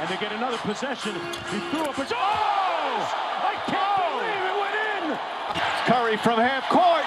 [0.00, 1.12] and they get another possession.
[1.50, 2.06] He threw up a.
[2.10, 3.00] Oh!
[3.42, 5.04] I can't believe it went in!
[5.84, 7.04] Curry from half court.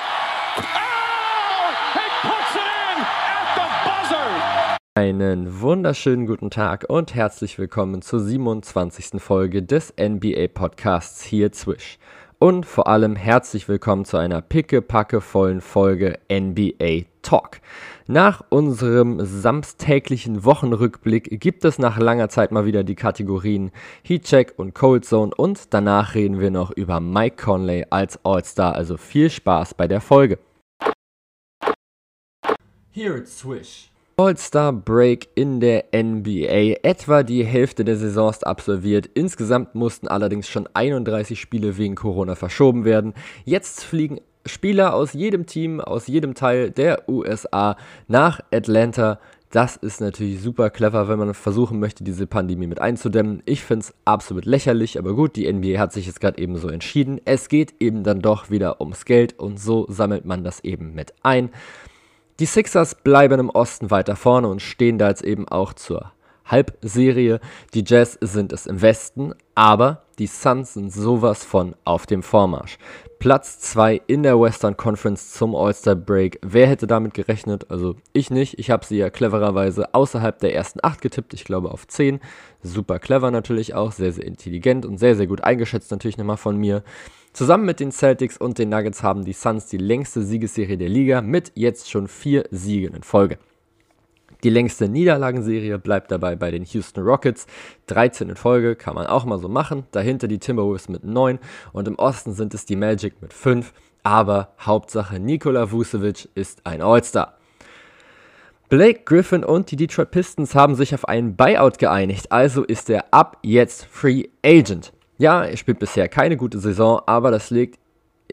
[0.57, 1.73] Oh!
[1.97, 4.77] He puts it in at the buzzer!
[4.95, 9.19] Einen wunderschönen guten Tag und herzlich willkommen zur 27.
[9.19, 11.97] Folge des NBA Podcasts hier Zwisch.
[12.37, 17.61] Und vor allem herzlich willkommen zu einer pickepackevollen Folge NBA Talk.
[18.05, 23.71] Nach unserem samstäglichen Wochenrückblick gibt es nach langer Zeit mal wieder die Kategorien
[24.03, 28.75] Heatcheck und Cold Zone und danach reden wir noch über Mike Conley als All-Star.
[28.75, 30.37] Also viel Spaß bei der Folge.
[32.91, 33.89] Here it's Swish.
[34.15, 36.77] All-Star Break in der NBA.
[36.83, 39.07] Etwa die Hälfte der Saison ist absolviert.
[39.15, 43.15] Insgesamt mussten allerdings schon 31 Spiele wegen Corona verschoben werden.
[43.43, 49.19] Jetzt fliegen Spieler aus jedem Team, aus jedem Teil der USA nach Atlanta.
[49.51, 53.43] Das ist natürlich super clever, wenn man versuchen möchte, diese Pandemie mit einzudämmen.
[53.45, 56.69] Ich finde es absolut lächerlich, aber gut, die NBA hat sich jetzt gerade eben so
[56.69, 57.21] entschieden.
[57.25, 61.13] Es geht eben dann doch wieder ums Geld und so sammelt man das eben mit
[61.21, 61.51] ein.
[62.39, 66.11] Die Sixers bleiben im Osten weiter vorne und stehen da jetzt eben auch zur
[66.45, 67.39] Halbserie.
[67.75, 72.77] Die Jazz sind es im Westen, aber die Suns sind sowas von auf dem Vormarsch.
[73.19, 76.39] Platz 2 in der Western Conference zum All-Star Break.
[76.41, 77.71] Wer hätte damit gerechnet?
[77.71, 78.59] Also ich nicht.
[78.59, 81.33] Ich habe sie ja clevererweise außerhalb der ersten 8 getippt.
[81.33, 82.19] Ich glaube auf 10.
[82.61, 83.93] Super clever natürlich auch.
[83.93, 86.83] Sehr, sehr intelligent und sehr, sehr gut eingeschätzt natürlich nochmal von mir.
[87.31, 91.21] Zusammen mit den Celtics und den Nuggets haben die Suns die längste Siegesserie der Liga
[91.21, 93.39] mit jetzt schon vier Siegen in Folge.
[94.43, 97.47] Die längste Niederlagenserie bleibt dabei bei den Houston Rockets.
[97.87, 99.85] 13 in Folge kann man auch mal so machen.
[99.91, 101.39] Dahinter die Timberwolves mit 9
[101.71, 103.73] und im Osten sind es die Magic mit 5.
[104.03, 107.37] Aber Hauptsache Nikola Vucevic ist ein All-Star.
[108.67, 113.05] Blake Griffin und die Detroit Pistons haben sich auf einen Buyout geeinigt, also ist er
[113.11, 114.91] ab jetzt Free Agent.
[115.19, 117.79] Ja, er spielt bisher keine gute Saison, aber das liegt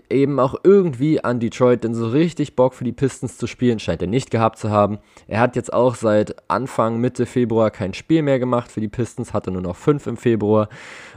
[0.08, 4.02] eben auch irgendwie an Detroit, denn so richtig Bock für die Pistons zu spielen scheint
[4.02, 4.98] er nicht gehabt zu haben.
[5.26, 9.34] Er hat jetzt auch seit Anfang, Mitte Februar kein Spiel mehr gemacht für die Pistons,
[9.34, 10.69] hatte nur noch fünf im Februar.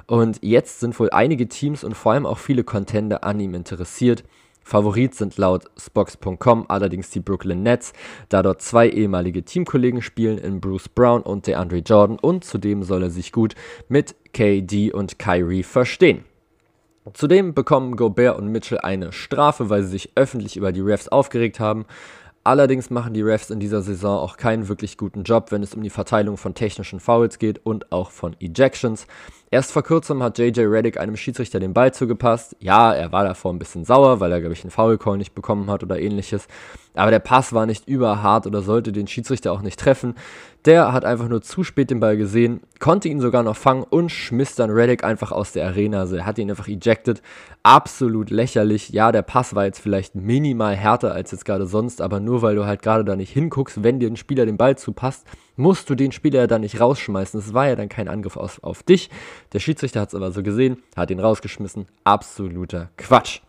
[0.07, 4.23] Und jetzt sind wohl einige Teams und vor allem auch viele Contender an ihm interessiert.
[4.63, 7.93] Favorit sind laut Spox.com allerdings die Brooklyn Nets,
[8.29, 13.03] da dort zwei ehemalige Teamkollegen spielen in Bruce Brown und DeAndre Jordan und zudem soll
[13.03, 13.55] er sich gut
[13.89, 16.23] mit KD und Kyrie verstehen.
[17.11, 21.59] Zudem bekommen Gobert und Mitchell eine Strafe, weil sie sich öffentlich über die Refs aufgeregt
[21.59, 21.85] haben.
[22.45, 25.83] Allerdings machen die Refs in dieser Saison auch keinen wirklich guten Job, wenn es um
[25.83, 29.05] die Verteilung von technischen Fouls geht und auch von Ejections.
[29.53, 32.55] Erst vor kurzem hat JJ Reddick einem Schiedsrichter den Ball zugepasst.
[32.59, 35.69] Ja, er war davor ein bisschen sauer, weil er, glaube ich, einen Foul-Call nicht bekommen
[35.69, 36.47] hat oder ähnliches.
[36.95, 40.15] Aber der Pass war nicht überhart oder sollte den Schiedsrichter auch nicht treffen.
[40.65, 44.09] Der hat einfach nur zu spät den Ball gesehen, konnte ihn sogar noch fangen und
[44.09, 45.99] schmiss dann Reddick einfach aus der Arena.
[45.99, 47.21] Also er hat ihn einfach ejected.
[47.61, 48.89] Absolut lächerlich.
[48.89, 52.55] Ja, der Pass war jetzt vielleicht minimal härter als jetzt gerade sonst, aber nur weil
[52.55, 55.95] du halt gerade da nicht hinguckst, wenn dir ein Spieler den Ball zupasst, musst du
[55.95, 57.39] den Spieler ja dann nicht rausschmeißen.
[57.39, 59.09] Es war ja dann kein Angriff auf, auf dich.
[59.53, 61.87] Der Schiedsrichter hat es aber so gesehen, hat ihn rausgeschmissen.
[62.03, 63.41] Absoluter Quatsch.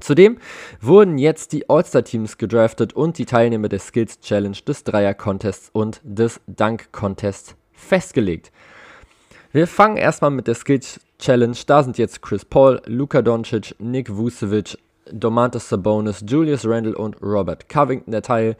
[0.00, 0.38] Zudem
[0.80, 6.40] wurden jetzt die All-Star-Teams gedraftet und die Teilnehmer der Skills Challenge, des Dreier-Contests und des
[6.46, 8.52] Dunk-Contests festgelegt.
[9.50, 11.56] Wir fangen erstmal mit der Skills Challenge.
[11.66, 14.78] Da sind jetzt Chris Paul, Luka Doncic, Nick Vucevic,
[15.10, 18.56] Domantas Sabonis, Julius Randle und Robert Covington der Teil.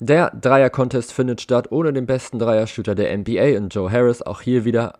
[0.00, 4.22] Der Dreier-Contest findet statt ohne den besten Dreier-Shooter der NBA und Joe Harris.
[4.22, 4.94] Auch hier wieder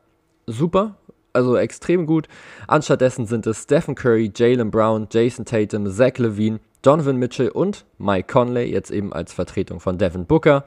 [0.47, 0.95] super,
[1.33, 2.29] also extrem gut.
[2.69, 8.33] Anstattdessen sind es Stephen Curry, Jalen Brown, Jason Tatum, Zach Levine, Donovan Mitchell und Mike
[8.33, 10.65] Conley, jetzt eben als Vertretung von Devin Booker.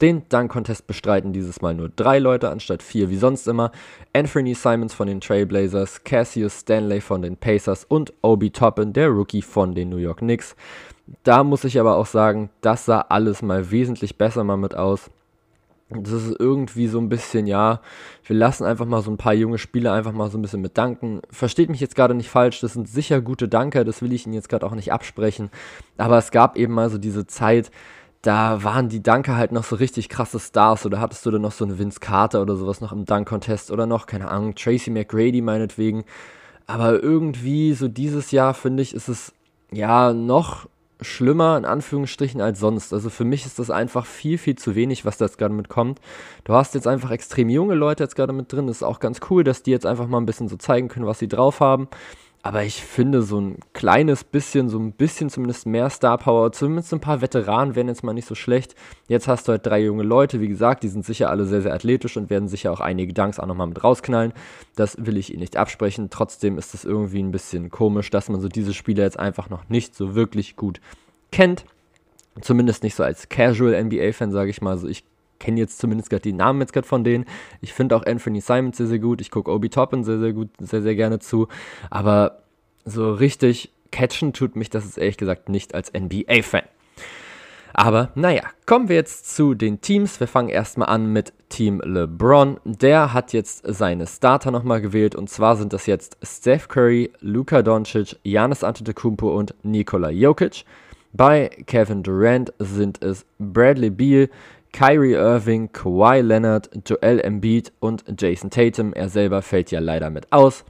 [0.00, 3.72] Den Dunk-Contest bestreiten dieses Mal nur drei Leute anstatt vier wie sonst immer.
[4.12, 9.42] Anthony Simons von den Trailblazers, Cassius Stanley von den Pacers und Obi Toppin, der Rookie
[9.42, 10.54] von den New York Knicks.
[11.22, 15.10] Da muss ich aber auch sagen, das sah alles mal wesentlich besser mal mit aus.
[15.88, 17.80] Das ist irgendwie so ein bisschen, ja,
[18.24, 20.76] wir lassen einfach mal so ein paar junge Spieler einfach mal so ein bisschen mit
[20.76, 21.20] danken.
[21.30, 24.34] Versteht mich jetzt gerade nicht falsch, das sind sicher gute Danke, das will ich Ihnen
[24.34, 25.48] jetzt gerade auch nicht absprechen.
[25.96, 27.70] Aber es gab eben mal so diese Zeit,
[28.22, 31.52] da waren die Danke halt noch so richtig krasse Stars oder hattest du dann noch
[31.52, 35.40] so einen Vince Carter oder sowas noch im Dunk-Contest oder noch, keine Ahnung, Tracy McGrady
[35.40, 36.04] meinetwegen.
[36.66, 39.32] Aber irgendwie so dieses Jahr, finde ich, ist es
[39.70, 40.66] ja noch
[41.00, 42.92] schlimmer in Anführungsstrichen als sonst.
[42.92, 46.00] Also für mich ist das einfach viel, viel zu wenig, was da jetzt gerade mitkommt.
[46.44, 48.66] Du hast jetzt einfach extrem junge Leute jetzt gerade mit drin.
[48.66, 51.06] Das ist auch ganz cool, dass die jetzt einfach mal ein bisschen so zeigen können,
[51.06, 51.88] was sie drauf haben.
[52.46, 56.94] Aber ich finde, so ein kleines bisschen, so ein bisschen zumindest mehr Star Power, zumindest
[56.94, 58.76] ein paar Veteranen wären jetzt mal nicht so schlecht.
[59.08, 61.74] Jetzt hast du halt drei junge Leute, wie gesagt, die sind sicher alle sehr, sehr
[61.74, 64.32] athletisch und werden sicher auch einige Dunks auch nochmal mit rausknallen.
[64.76, 66.08] Das will ich ihnen nicht absprechen.
[66.08, 69.68] Trotzdem ist es irgendwie ein bisschen komisch, dass man so diese Spieler jetzt einfach noch
[69.68, 70.80] nicht so wirklich gut
[71.32, 71.64] kennt.
[72.40, 74.70] Zumindest nicht so als Casual NBA-Fan, sage ich mal.
[74.70, 75.02] Also ich
[75.38, 77.24] kenne jetzt zumindest gerade die Namen jetzt gerade von denen.
[77.60, 79.20] Ich finde auch Anthony Simons sehr, sehr gut.
[79.20, 81.48] Ich gucke Obi Toppin sehr, sehr gut, sehr, sehr gerne zu.
[81.90, 82.42] Aber
[82.84, 86.64] so richtig catchen tut mich das ist ehrlich gesagt nicht als NBA-Fan.
[87.78, 90.18] Aber naja, kommen wir jetzt zu den Teams.
[90.18, 92.58] Wir fangen erstmal an mit Team LeBron.
[92.64, 97.60] Der hat jetzt seine Starter nochmal gewählt und zwar sind das jetzt Steph Curry, Luka
[97.60, 100.64] Doncic, Giannis Antetokounmpo und Nikola Jokic.
[101.12, 104.30] Bei Kevin Durant sind es Bradley Beal,
[104.76, 108.92] Kyrie Irving, Kawhi Leonard, Joel Embiid und Jason Tatum.
[108.92, 110.66] Er selber fällt ja leider mit aus.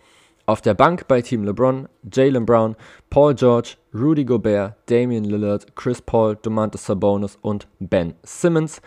[0.47, 2.77] Auf der Bank bei Team LeBron, Jalen Brown,
[3.11, 8.81] Paul George, Rudy Gobert, Damian Lillard, Chris Paul, Domantas Sabonis und Ben Simmons.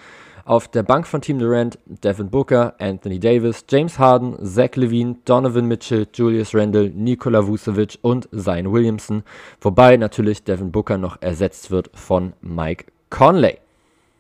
[0.46, 5.66] Auf der Bank von Team Durant, Devin Booker, Anthony Davis, James Harden, Zach Levine, Donovan
[5.66, 9.24] Mitchell, Julius Randle, Nikola Vucevic und Zion Williamson.
[9.60, 13.58] Wobei natürlich Devin Booker noch ersetzt wird von Mike Conley.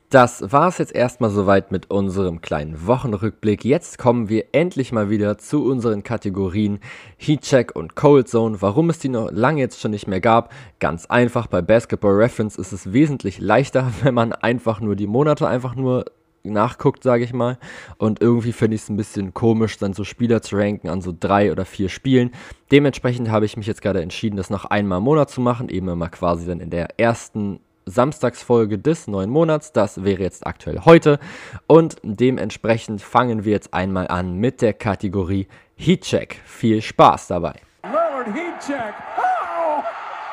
[0.10, 3.64] Das war es jetzt erstmal soweit mit unserem kleinen Wochenrückblick.
[3.64, 6.80] Jetzt kommen wir endlich mal wieder zu unseren Kategorien
[7.18, 8.60] Heatcheck und Cold Zone.
[8.60, 10.52] Warum es die noch lange jetzt schon nicht mehr gab?
[10.80, 15.48] Ganz einfach, bei Basketball Reference ist es wesentlich leichter, wenn man einfach nur die Monate
[15.48, 16.06] einfach nur
[16.42, 17.60] nachguckt, sage ich mal.
[18.00, 21.14] Und irgendwie finde ich es ein bisschen komisch, dann so Spieler zu ranken an so
[21.18, 22.32] drei oder vier Spielen.
[22.72, 25.88] Dementsprechend habe ich mich jetzt gerade entschieden, das noch einmal im Monat zu machen, eben
[25.88, 29.74] immer quasi dann in der ersten Samstagsfolge des neuen Monats.
[29.74, 31.20] Das wäre jetzt aktuell heute.
[31.68, 36.42] Und dementsprechend fangen wir jetzt einmal an mit der Kategorie Heatcheck.
[36.46, 37.60] Viel Spaß dabei.
[37.84, 38.94] Lillard Heatcheck.
[39.18, 39.84] Oh!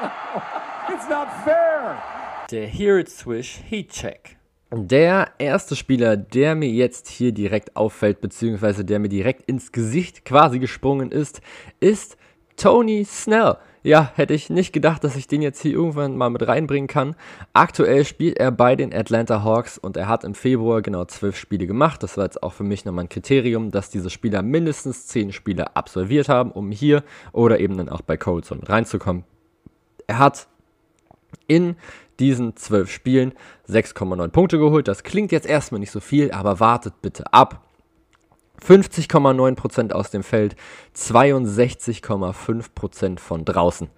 [0.92, 1.96] It's not fair.
[2.50, 4.36] Der Here It Swish Heatcheck.
[4.72, 10.24] Der erste Spieler, der mir jetzt hier direkt auffällt, beziehungsweise der mir direkt ins Gesicht
[10.24, 11.40] quasi gesprungen ist,
[11.78, 12.16] ist
[12.56, 13.56] Tony Snell.
[13.86, 17.14] Ja, hätte ich nicht gedacht, dass ich den jetzt hier irgendwann mal mit reinbringen kann.
[17.52, 21.68] Aktuell spielt er bei den Atlanta Hawks und er hat im Februar genau zwölf Spiele
[21.68, 22.02] gemacht.
[22.02, 25.76] Das war jetzt auch für mich nochmal ein Kriterium, dass diese Spieler mindestens zehn Spiele
[25.76, 29.22] absolviert haben, um hier oder eben dann auch bei Colson reinzukommen.
[30.08, 30.48] Er hat
[31.46, 31.76] in
[32.18, 33.34] diesen zwölf Spielen
[33.68, 34.88] 6,9 Punkte geholt.
[34.88, 37.62] Das klingt jetzt erstmal nicht so viel, aber wartet bitte ab.
[38.64, 40.56] 50,9% aus dem Feld,
[40.96, 43.90] 62,5% von draußen.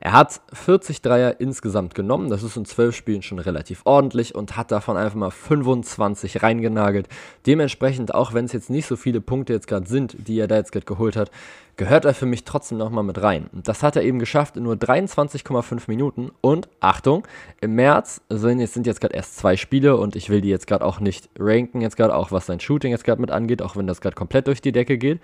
[0.00, 4.56] Er hat 40 Dreier insgesamt genommen, das ist in 12 Spielen schon relativ ordentlich und
[4.56, 7.08] hat davon einfach mal 25 reingenagelt.
[7.46, 10.56] Dementsprechend, auch wenn es jetzt nicht so viele Punkte jetzt gerade sind, die er da
[10.56, 11.30] jetzt gerade geholt hat,
[11.76, 13.48] gehört er für mich trotzdem nochmal mit rein.
[13.52, 17.26] Und das hat er eben geschafft in nur 23,5 Minuten und Achtung,
[17.60, 20.66] im März sind jetzt, sind jetzt gerade erst zwei Spiele und ich will die jetzt
[20.66, 23.76] gerade auch nicht ranken, jetzt gerade auch was sein Shooting jetzt gerade mit angeht, auch
[23.76, 25.20] wenn das gerade komplett durch die Decke geht.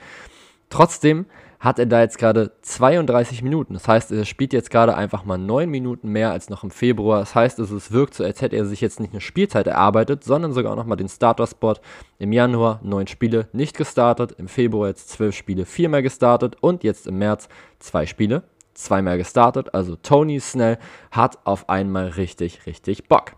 [0.68, 1.26] Trotzdem
[1.62, 3.74] hat er da jetzt gerade 32 Minuten.
[3.74, 7.20] Das heißt, er spielt jetzt gerade einfach mal 9 Minuten mehr als noch im Februar.
[7.20, 10.52] Das heißt, es wirkt so, als hätte er sich jetzt nicht eine Spielzeit erarbeitet, sondern
[10.52, 11.76] sogar nochmal den Starter-Spot.
[12.18, 16.82] Im Januar 9 Spiele nicht gestartet, im Februar jetzt 12 Spiele, 4 mehr gestartet und
[16.82, 17.48] jetzt im März
[17.78, 18.42] 2 Spiele,
[18.74, 19.72] zweimal gestartet.
[19.72, 20.78] Also Tony Snell
[21.12, 23.36] hat auf einmal richtig, richtig Bock.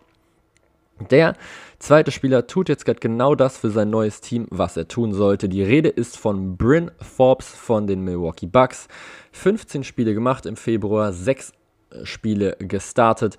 [1.11, 1.35] Der
[1.85, 5.51] zweite Spieler tut jetzt gerade genau das für sein neues Team, was er tun sollte.
[5.51, 8.89] Die Rede ist von Bryn Forbes von den Milwaukee Bucks.
[9.33, 11.53] 15 Spiele gemacht im Februar, 6
[11.91, 13.37] äh, Spiele gestartet.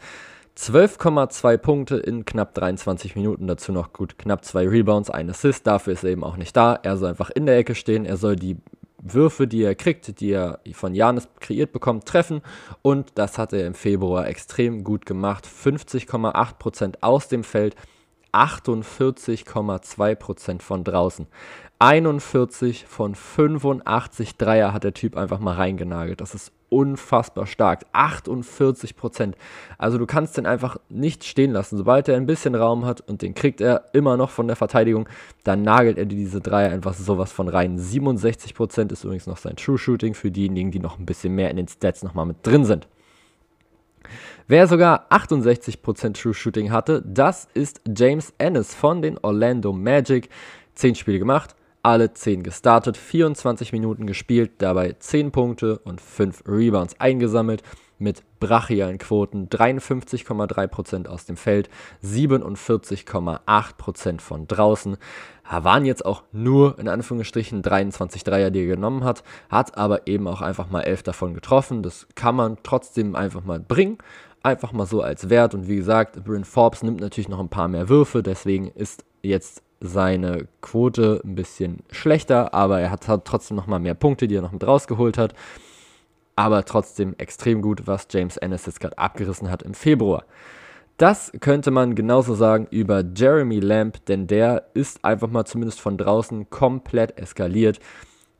[0.58, 5.94] 12,2 Punkte in knapp 23 Minuten, dazu noch gut knapp 2 Rebounds, ein Assist, dafür
[5.94, 6.80] ist er eben auch nicht da.
[6.82, 8.58] Er soll einfach in der Ecke stehen, er soll die
[9.02, 12.42] Würfe, die er kriegt, die er von Janis kreiert bekommt, treffen.
[12.84, 15.48] Und das hat er im Februar extrem gut gemacht.
[15.48, 17.76] 50,8% aus dem Feld,
[18.36, 21.28] 48,2% von draußen.
[21.80, 26.22] 41 von 85 Dreier hat der Typ einfach mal reingenagelt.
[26.22, 27.86] Das ist unfassbar stark.
[27.92, 29.36] 48 Prozent.
[29.78, 31.78] Also du kannst den einfach nicht stehen lassen.
[31.78, 35.08] Sobald er ein bisschen Raum hat und den kriegt er immer noch von der Verteidigung,
[35.44, 37.78] dann nagelt er dir diese Dreier einfach sowas von rein.
[37.78, 41.50] 67 Prozent ist übrigens noch sein True Shooting für diejenigen, die noch ein bisschen mehr
[41.50, 42.88] in den Stats nochmal mit drin sind.
[44.48, 50.30] Wer sogar 68% True Shooting hatte, das ist James Ennis von den Orlando Magic.
[50.76, 57.00] 10 Spiele gemacht, alle 10 gestartet, 24 Minuten gespielt, dabei 10 Punkte und 5 Rebounds
[57.00, 57.64] eingesammelt.
[57.98, 61.70] mit brachialen Quoten 53,3% aus dem Feld,
[62.04, 64.98] 47,8% von draußen.
[65.50, 70.28] Waren jetzt auch nur in Anführungsstrichen 23 Dreier, die er genommen hat, hat aber eben
[70.28, 71.84] auch einfach mal 11 davon getroffen.
[71.84, 73.98] Das kann man trotzdem einfach mal bringen.
[74.44, 75.54] Einfach mal so als Wert.
[75.54, 79.64] Und wie gesagt, Bryn Forbes nimmt natürlich noch ein paar mehr Würfe, deswegen ist jetzt
[79.80, 84.42] seine Quote ein bisschen schlechter, aber er hat, trotzdem noch mal mehr Punkte, die er
[84.42, 85.34] noch mit rausgeholt hat
[86.36, 90.26] aber trotzdem extrem gut, was James Ennis jetzt gerade abgerissen hat im Februar.
[90.98, 95.98] Das könnte man genauso sagen über Jeremy Lamb, denn der ist einfach mal zumindest von
[95.98, 97.80] draußen komplett eskaliert.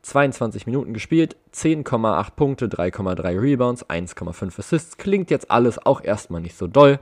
[0.00, 4.96] 22 Minuten gespielt, 10,8 Punkte, 3,3 Rebounds, 1,5 Assists.
[4.96, 6.98] Klingt jetzt alles auch erstmal nicht so doll.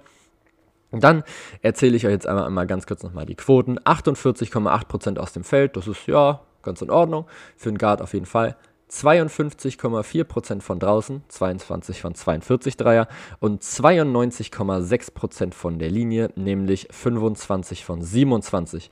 [0.90, 1.22] Und dann
[1.62, 3.78] erzähle ich euch jetzt einmal, einmal ganz kurz nochmal die Quoten.
[3.78, 7.26] 48,8% aus dem Feld, das ist ja ganz in Ordnung.
[7.56, 8.56] Für einen Guard auf jeden Fall.
[8.94, 13.08] 52,4% von draußen, 22 von 42 Dreier
[13.40, 18.90] und 92,6% von der Linie, nämlich 25 von 27.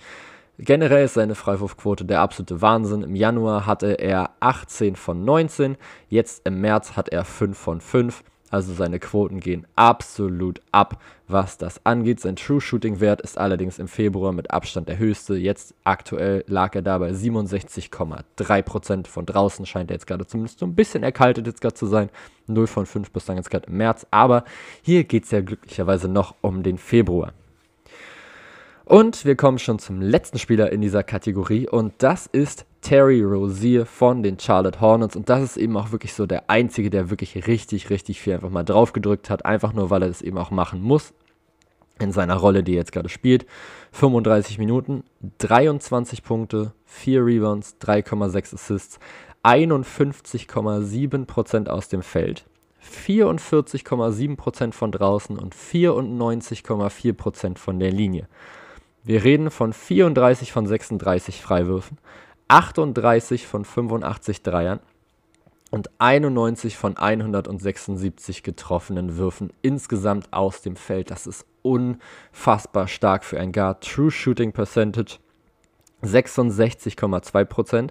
[0.58, 3.02] Generell ist seine Freiwurfquote der absolute Wahnsinn.
[3.02, 5.76] Im Januar hatte er 18 von 19,
[6.08, 8.22] jetzt im März hat er 5 von 5.
[8.52, 12.20] Also seine Quoten gehen absolut ab, was das angeht.
[12.20, 15.36] Sein True Shooting Wert ist allerdings im Februar mit Abstand der höchste.
[15.36, 19.64] Jetzt aktuell lag er da bei 67,3% von draußen.
[19.64, 22.10] Scheint er jetzt gerade zumindest so ein bisschen erkaltet jetzt gerade zu sein.
[22.46, 24.06] 0 von 5 bis dann jetzt gerade im März.
[24.10, 24.44] Aber
[24.82, 27.32] hier geht es ja glücklicherweise noch um den Februar.
[28.84, 33.86] Und wir kommen schon zum letzten Spieler in dieser Kategorie und das ist Terry Rozier
[33.86, 35.16] von den Charlotte Hornets.
[35.16, 38.50] Und das ist eben auch wirklich so der Einzige, der wirklich richtig, richtig viel einfach
[38.50, 39.46] mal drauf gedrückt hat.
[39.46, 41.14] Einfach nur, weil er das eben auch machen muss.
[41.98, 43.46] In seiner Rolle, die er jetzt gerade spielt.
[43.92, 45.04] 35 Minuten,
[45.38, 48.98] 23 Punkte, 4 Rebounds, 3,6 Assists,
[49.44, 52.44] 51,7% aus dem Feld.
[52.84, 58.26] 44,7% von draußen und 94,4% von der Linie.
[59.04, 61.96] Wir reden von 34 von 36 Freiwürfen,
[62.52, 64.80] 38 von 85 Dreiern
[65.70, 71.10] und 91 von 176 getroffenen Würfen insgesamt aus dem Feld.
[71.10, 73.82] Das ist unfassbar stark für ein Guard.
[73.82, 75.16] True Shooting Percentage
[76.02, 77.90] 66,2%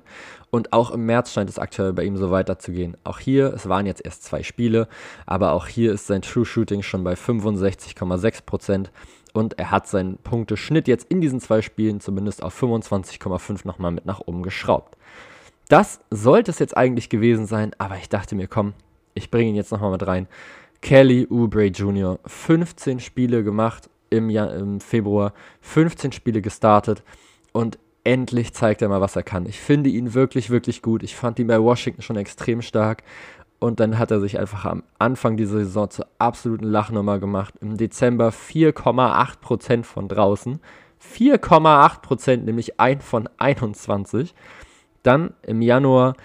[0.49, 2.97] Und auch im März scheint es aktuell bei ihm so weiterzugehen.
[3.03, 4.87] Auch hier, es waren jetzt erst zwei Spiele,
[5.25, 8.87] aber auch hier ist sein True Shooting schon bei 65,6%
[9.33, 14.05] und er hat seinen Punkteschnitt jetzt in diesen zwei Spielen zumindest auf 25,5 nochmal mit
[14.05, 14.97] nach oben geschraubt.
[15.69, 18.73] Das sollte es jetzt eigentlich gewesen sein, aber ich dachte mir, komm,
[19.13, 20.27] ich bringe ihn jetzt nochmal mit rein.
[20.81, 27.03] Kelly Oubre Jr., 15 Spiele gemacht im, Jahr, im Februar, 15 Spiele gestartet
[27.53, 29.45] und endlich zeigt er mal, was er kann.
[29.45, 31.03] Ich finde ihn wirklich, wirklich gut.
[31.03, 33.03] Ich fand ihn bei Washington schon extrem stark
[33.59, 37.53] und dann hat er sich einfach am Anfang dieser Saison zur absoluten Lachnummer gemacht.
[37.61, 40.59] Im Dezember 4,8% von draußen.
[41.15, 44.33] 4,8%, nämlich ein von 21.
[45.03, 46.15] Dann im Januar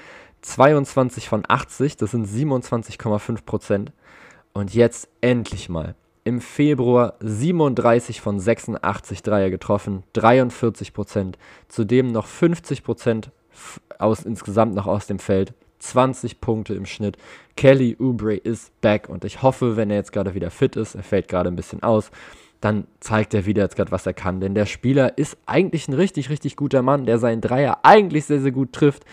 [0.41, 3.89] 22 von 80, das sind 27,5%.
[4.55, 5.95] Und jetzt endlich mal.
[6.27, 11.35] Im Februar 37 von 86 Dreier getroffen, 43%.
[11.69, 13.29] Zudem noch 50%
[14.01, 15.55] aus, insgesamt noch aus dem Feld.
[15.79, 17.17] 20 Punkte im Schnitt.
[17.55, 21.05] Kelly Oubre ist back und ich hoffe, wenn er jetzt gerade wieder fit ist, er
[21.05, 22.11] fällt gerade ein bisschen aus,
[22.61, 24.41] dann zeigt er wieder jetzt gerade, was er kann.
[24.41, 28.41] Denn der Spieler ist eigentlich ein richtig, richtig guter Mann, der seinen Dreier eigentlich sehr,
[28.41, 29.05] sehr gut trifft.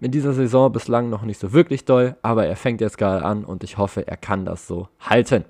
[0.00, 3.44] In dieser Saison bislang noch nicht so wirklich doll, aber er fängt jetzt gerade an
[3.44, 5.44] und ich hoffe, er kann das so halten.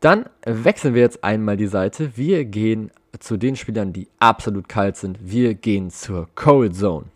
[0.00, 2.16] Dann wechseln wir jetzt einmal die Seite.
[2.16, 5.18] Wir gehen zu den Spielern, die absolut kalt sind.
[5.20, 7.06] Wir gehen zur Cold Zone.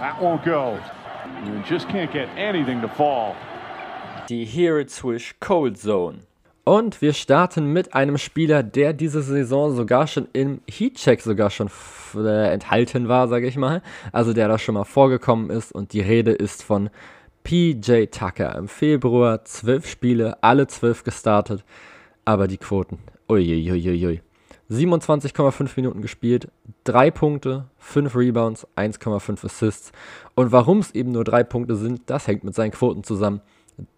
[0.00, 0.76] That won't go.
[1.44, 3.34] You just can't get anything to fall.
[4.28, 6.18] Die Hear It Swish Cold Zone.
[6.64, 11.70] Und wir starten mit einem Spieler, der diese Saison sogar schon im Heatcheck sogar schon
[12.16, 13.82] äh, enthalten war, sage ich mal.
[14.10, 15.70] Also der da schon mal vorgekommen ist.
[15.70, 16.90] Und die Rede ist von
[17.44, 18.56] PJ Tucker.
[18.56, 21.62] Im Februar zwölf Spiele, alle zwölf gestartet.
[22.26, 22.98] Aber die Quoten,
[23.30, 24.20] uiuiuiui.
[24.68, 26.50] 27,5 Minuten gespielt,
[26.82, 29.92] 3 Punkte, 5 Rebounds, 1,5 Assists.
[30.34, 33.42] Und warum es eben nur 3 Punkte sind, das hängt mit seinen Quoten zusammen.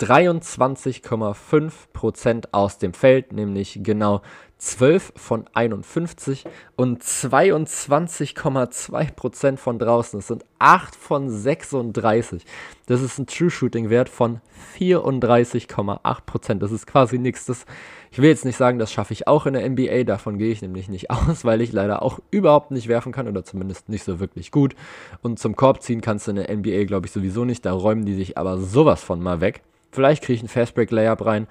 [0.01, 4.21] 23,5% aus dem Feld, nämlich genau
[4.59, 6.45] 12 von 51
[6.75, 10.19] und 22,2% von draußen.
[10.19, 12.45] Das sind 8 von 36.
[12.87, 14.41] Das ist ein True Shooting Wert von
[14.77, 16.55] 34,8%.
[16.55, 17.47] Das ist quasi nichts.
[17.47, 17.65] Das,
[18.11, 20.05] ich will jetzt nicht sagen, das schaffe ich auch in der NBA.
[20.05, 23.45] Davon gehe ich nämlich nicht aus, weil ich leider auch überhaupt nicht werfen kann oder
[23.45, 24.75] zumindest nicht so wirklich gut.
[25.23, 27.65] Und zum Korb ziehen kannst du in der NBA, glaube ich, sowieso nicht.
[27.65, 29.63] Da räumen die sich aber sowas von mal weg.
[29.91, 31.47] Vielleicht kriege ich einen Fastbreak-Layup rein.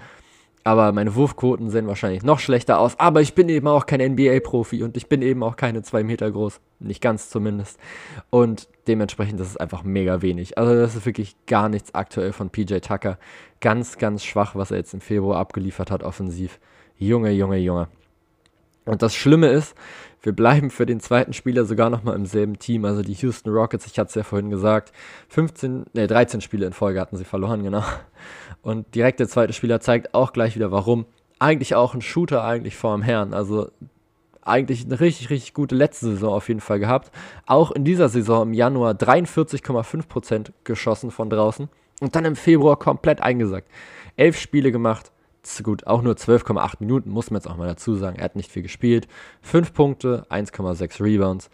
[0.68, 3.00] Aber meine Wurfquoten sehen wahrscheinlich noch schlechter aus.
[3.00, 6.30] Aber ich bin eben auch kein NBA-Profi und ich bin eben auch keine zwei Meter
[6.30, 6.60] groß.
[6.80, 7.80] Nicht ganz zumindest.
[8.32, 10.58] Und dementsprechend ist es einfach mega wenig.
[10.58, 13.18] Also das ist wirklich gar nichts aktuell von PJ Tucker.
[13.62, 16.60] Ganz, ganz schwach, was er jetzt im Februar abgeliefert hat offensiv.
[16.98, 17.88] Junge, Junge, Junge.
[18.84, 19.74] Und das Schlimme ist,
[20.22, 22.86] wir bleiben für den zweiten Spieler sogar nochmal im selben Team.
[22.86, 24.92] Also die Houston Rockets, ich hatte es ja vorhin gesagt,
[25.30, 27.84] 15, nee, 13 Spiele in Folge hatten sie verloren, genau.
[28.62, 31.06] Und direkt der zweite Spieler zeigt auch gleich wieder warum.
[31.40, 33.34] Eigentlich auch ein Shooter eigentlich vor dem Herrn.
[33.34, 33.70] Also
[34.42, 37.12] eigentlich eine richtig, richtig gute letzte Saison auf jeden Fall gehabt.
[37.46, 41.70] Auch in dieser Saison im Januar 43,5% geschossen von draußen.
[42.00, 43.70] Und dann im Februar komplett eingesackt.
[44.16, 45.12] Elf Spiele gemacht,
[45.64, 48.18] gut, auch nur 12,8 Minuten, muss man jetzt auch mal dazu sagen.
[48.18, 49.08] Er hat nicht viel gespielt.
[49.42, 51.50] 5 Punkte, 1,6 Rebounds,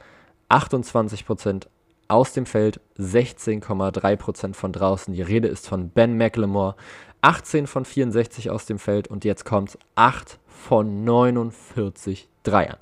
[0.49, 1.67] 28%
[2.07, 5.13] aus dem Feld, 16,3% von draußen.
[5.13, 6.75] Die Rede ist von Ben McLemore.
[7.21, 12.77] 18 von 64 aus dem Feld und jetzt kommt 8 von 49 Dreiern.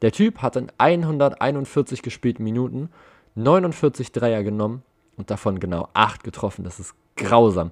[0.00, 2.88] Der Typ hat in 141 gespielten Minuten
[3.34, 4.82] 49 Dreier genommen
[5.16, 6.64] und davon genau 8 getroffen.
[6.64, 7.70] Das ist grausam.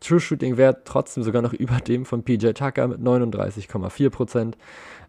[0.00, 4.54] True Shooting Wert trotzdem sogar noch über dem von PJ Tucker mit 39,4%.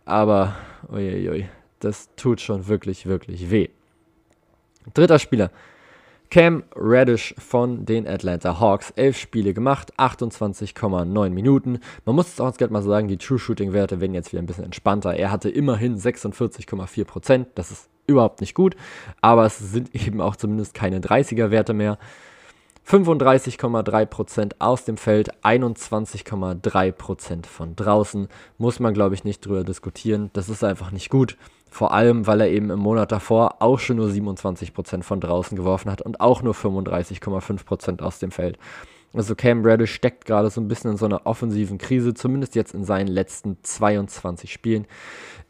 [0.06, 0.56] Aber,
[0.92, 1.48] uiuiui,
[1.80, 3.70] das tut schon wirklich, wirklich weh.
[4.94, 5.52] Dritter Spieler.
[6.30, 8.90] Cam Reddish von den Atlanta Hawks.
[8.96, 11.80] Elf Spiele gemacht, 28,9 Minuten.
[12.06, 14.48] Man muss es auch jetzt mal sagen, die True Shooting Werte werden jetzt wieder ein
[14.48, 15.14] bisschen entspannter.
[15.14, 17.46] Er hatte immerhin 46,4%.
[17.54, 18.76] Das ist überhaupt nicht gut,
[19.22, 21.98] aber es sind eben auch zumindest keine 30er Werte mehr.
[22.88, 28.28] 35,3% aus dem Feld, 21,3% von draußen.
[28.58, 30.32] Muss man, glaube ich, nicht drüber diskutieren.
[30.34, 31.38] Das ist einfach nicht gut.
[31.70, 35.90] Vor allem, weil er eben im Monat davor auch schon nur 27% von draußen geworfen
[35.90, 38.60] hat und auch nur 35,5% aus dem Feld.
[39.14, 42.74] Also Cam Reddish steckt gerade so ein bisschen in so einer offensiven Krise, zumindest jetzt
[42.74, 44.88] in seinen letzten 22 Spielen.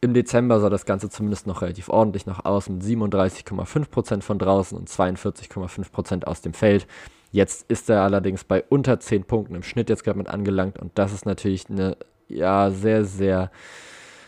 [0.02, 4.78] Im Dezember sah das Ganze zumindest noch relativ ordentlich noch aus mit 37,5% von draußen
[4.78, 6.88] und 42,5% aus dem Feld.
[7.32, 10.92] Jetzt ist er allerdings bei unter 10 Punkten im Schnitt jetzt gerade mit angelangt und
[10.96, 13.50] das ist natürlich eine ja sehr, sehr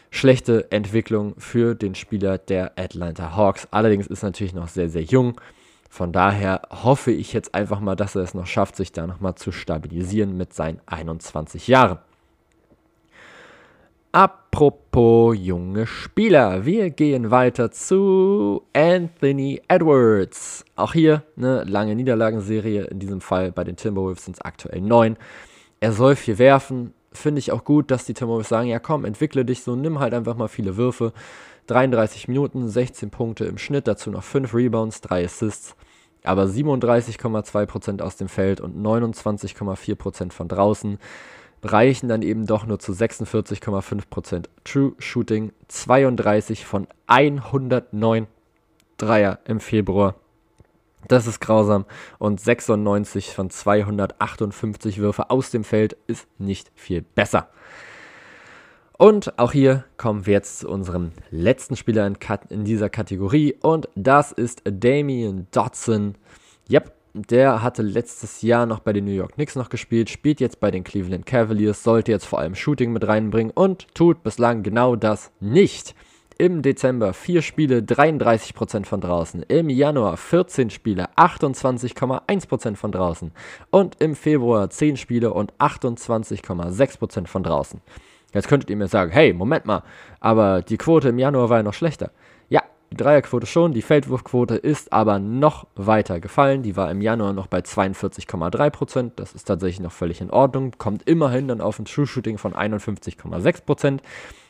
[0.10, 3.68] schlechte Entwicklung für den Spieler der Atlanta Hawks.
[3.72, 5.40] Allerdings ist er natürlich noch sehr, sehr jung.
[5.96, 9.36] Von daher hoffe ich jetzt einfach mal, dass er es noch schafft, sich da nochmal
[9.36, 12.00] zu stabilisieren mit seinen 21 Jahren.
[14.12, 20.66] Apropos junge Spieler, wir gehen weiter zu Anthony Edwards.
[20.76, 25.16] Auch hier eine lange Niederlagenserie, in diesem Fall bei den Timberwolves sind es aktuell neun.
[25.80, 29.46] Er soll viel werfen, finde ich auch gut, dass die Timberwolves sagen, ja komm, entwickle
[29.46, 31.14] dich so, nimm halt einfach mal viele Würfe.
[31.68, 35.76] 33 Minuten, 16 Punkte im Schnitt, dazu noch 5 Rebounds, 3 Assists,
[36.28, 40.98] aber 37,2% aus dem Feld und 29,4% von draußen
[41.64, 48.28] reichen dann eben doch nur zu 46,5% True Shooting, 32 von 109
[48.98, 50.16] Dreier im Februar.
[51.08, 51.86] Das ist grausam.
[52.18, 57.50] Und 96 von 258 Würfe aus dem Feld ist nicht viel besser.
[58.98, 62.18] Und auch hier kommen wir jetzt zu unserem letzten Spieler in,
[62.50, 63.56] in dieser Kategorie.
[63.62, 66.16] Und das ist Damian Dotson.
[66.70, 70.62] Yep, der hatte letztes Jahr noch bei den New York Knicks noch gespielt, spielt jetzt
[70.62, 74.96] bei den Cleveland Cavaliers, sollte jetzt vor allem Shooting mit reinbringen und tut bislang genau
[74.96, 75.94] das nicht.
[76.38, 79.44] Im Dezember 4 Spiele, 33% von draußen.
[79.44, 83.32] Im Januar 14 Spiele, 28,1% von draußen.
[83.72, 87.82] Und im Februar 10 Spiele und 28,6% von draußen.
[88.36, 89.82] Jetzt könntet ihr mir sagen, hey, Moment mal,
[90.20, 92.12] aber die Quote im Januar war ja noch schlechter.
[92.92, 96.62] Die Dreierquote schon, die Feldwurfquote ist aber noch weiter gefallen.
[96.62, 99.12] Die war im Januar noch bei 42,3%.
[99.16, 100.72] Das ist tatsächlich noch völlig in Ordnung.
[100.78, 104.00] Kommt immerhin dann auf ein True Shooting von 51,6%.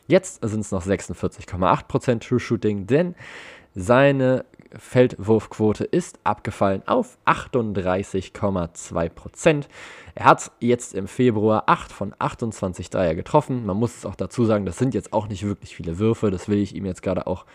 [0.08, 3.16] Jetzt sind es noch 46,8% True Shooting, denn
[3.74, 4.46] seine
[4.78, 9.66] Feldwurfquote ist abgefallen auf 38,2%.
[10.16, 13.66] Er hat jetzt im Februar 8 von 28 Dreier getroffen.
[13.66, 16.32] Man muss es auch dazu sagen, das sind jetzt auch nicht wirklich viele Würfe.
[16.32, 17.46] Das will ich ihm jetzt gerade auch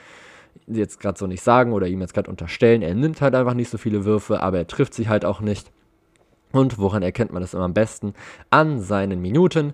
[0.67, 2.83] jetzt gerade so nicht sagen oder ihm jetzt gerade unterstellen.
[2.83, 5.71] Er nimmt halt einfach nicht so viele Würfe, aber er trifft sie halt auch nicht.
[6.53, 8.15] Und woran erkennt man das immer am besten?
[8.51, 9.73] An seinen Minuten.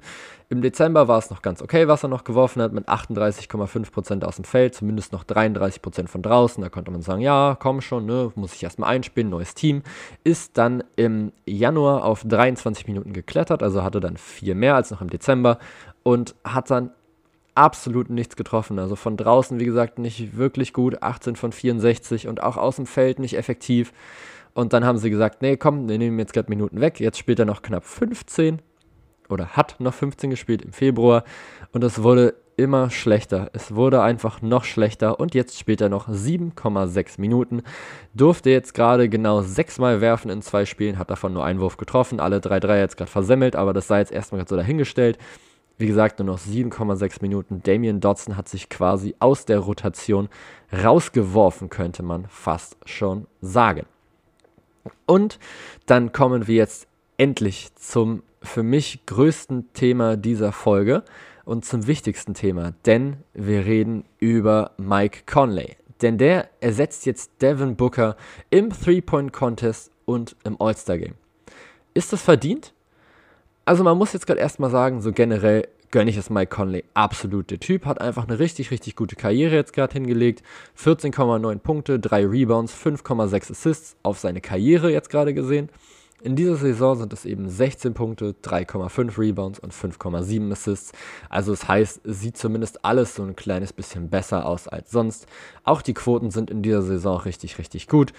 [0.48, 4.36] Im Dezember war es noch ganz okay, was er noch geworfen hat, mit 38,5% aus
[4.36, 6.62] dem Feld, zumindest noch 33% von draußen.
[6.62, 9.82] Da konnte man sagen, ja, komm schon, ne, muss ich erstmal einspielen, neues Team.
[10.22, 15.00] Ist dann im Januar auf 23 Minuten geklettert, also hatte dann vier mehr als noch
[15.00, 15.58] im Dezember
[16.04, 16.90] und hat dann
[17.56, 18.78] absolut nichts getroffen.
[18.78, 21.02] Also von draußen, wie gesagt, nicht wirklich gut.
[21.02, 23.92] 18 von 64 und auch aus dem Feld nicht effektiv.
[24.56, 26.98] Und dann haben sie gesagt, nee, komm, wir nehmen jetzt gerade Minuten weg.
[26.98, 28.62] Jetzt spielt er noch knapp 15
[29.28, 31.24] oder hat noch 15 gespielt im Februar.
[31.72, 33.50] Und es wurde immer schlechter.
[33.52, 37.64] Es wurde einfach noch schlechter und jetzt spielt er noch 7,6 Minuten.
[38.14, 42.18] Durfte jetzt gerade genau sechsmal werfen in zwei Spielen, hat davon nur einen Wurf getroffen,
[42.18, 45.18] alle drei Dreier jetzt gerade versemmelt, aber das sei jetzt erstmal so dahingestellt.
[45.76, 47.62] Wie gesagt, nur noch 7,6 Minuten.
[47.62, 50.30] Damian Dodson hat sich quasi aus der Rotation
[50.72, 53.84] rausgeworfen, könnte man fast schon sagen.
[55.06, 55.38] Und
[55.86, 61.02] dann kommen wir jetzt endlich zum für mich größten Thema dieser Folge
[61.44, 65.76] und zum wichtigsten Thema, denn wir reden über Mike Conley.
[66.02, 68.16] Denn der ersetzt jetzt Devin Booker
[68.50, 71.14] im Three-Point-Contest und im All-Star-Game.
[71.94, 72.74] Ist das verdient?
[73.64, 77.50] Also man muss jetzt gerade erstmal sagen, so generell gönne ich es Mike Conley absolut.
[77.50, 80.42] Der Typ hat einfach eine richtig, richtig gute Karriere jetzt gerade hingelegt.
[80.78, 85.70] 14,9 Punkte, 3 Rebounds, 5,6 Assists auf seine Karriere jetzt gerade gesehen.
[86.22, 90.92] In dieser Saison sind es eben 16 Punkte, 3,5 Rebounds und 5,7 Assists.
[91.28, 95.26] Also das heißt, sieht zumindest alles so ein kleines bisschen besser aus als sonst.
[95.62, 98.12] Auch die Quoten sind in dieser Saison richtig, richtig gut.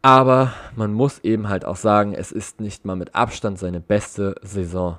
[0.00, 4.36] Aber man muss eben halt auch sagen, es ist nicht mal mit Abstand seine beste
[4.42, 4.98] Saison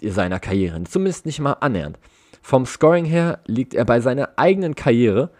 [0.00, 0.82] seiner Karriere.
[0.84, 1.98] Zumindest nicht mal annähernd.
[2.42, 5.30] Vom Scoring her liegt er bei seiner eigenen Karriere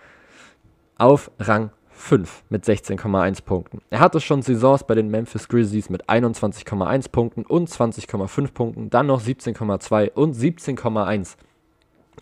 [0.97, 3.81] auf Rang 5 mit 16,1 Punkten.
[3.91, 9.07] Er hatte schon Saisons bei den Memphis Grizzlies mit 21,1 Punkten und 20,5 Punkten, dann
[9.07, 11.37] noch 17,2 und 17,1.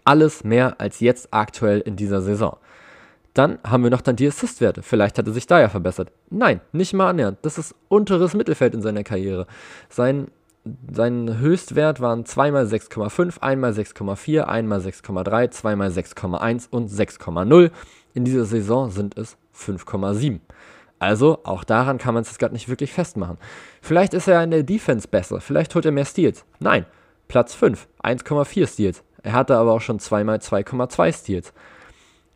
[0.05, 2.57] Alles mehr als jetzt aktuell in dieser Saison.
[3.35, 4.83] Dann haben wir noch dann die Assist-Werte.
[4.83, 6.13] Vielleicht hat er sich da ja verbessert.
[6.29, 7.39] Nein, nicht mal annähernd.
[7.43, 9.47] Das ist unteres Mittelfeld in seiner Karriere.
[9.89, 10.29] Sein,
[10.93, 16.69] sein Höchstwert waren 2 x 6,5, 1 x 6,4, 1 x 6,3, 2 x 6,1
[16.71, 17.71] und 6,0.
[18.15, 20.41] In dieser Saison sind es 5,7.
[20.99, 23.39] Also auch daran kann man es jetzt gerade nicht wirklich festmachen.
[23.81, 26.45] Vielleicht ist er in der Defense besser, vielleicht holt er mehr Steals.
[26.61, 26.87] Nein,
[27.27, 29.03] Platz 5, 1,4 Steals.
[29.25, 31.53] Er hatte aber auch schon zweimal 2,2 Steals.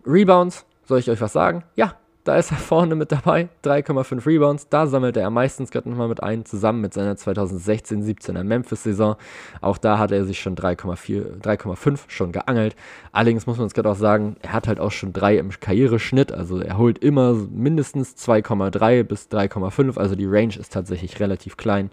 [0.04, 1.62] Rebounds, soll ich euch was sagen?
[1.76, 1.94] Ja,
[2.26, 4.68] da ist er vorne mit dabei, 3,5 Rebounds.
[4.68, 9.14] Da sammelt er meistens gerade nochmal mit ein, zusammen mit seiner 2016-17er Memphis-Saison.
[9.60, 12.74] Auch da hat er sich schon 3,5 schon geangelt.
[13.12, 16.32] Allerdings muss man es gerade auch sagen, er hat halt auch schon 3 im Karriereschnitt.
[16.32, 19.96] Also er holt immer mindestens 2,3 bis 3,5.
[19.96, 21.90] Also die Range ist tatsächlich relativ klein.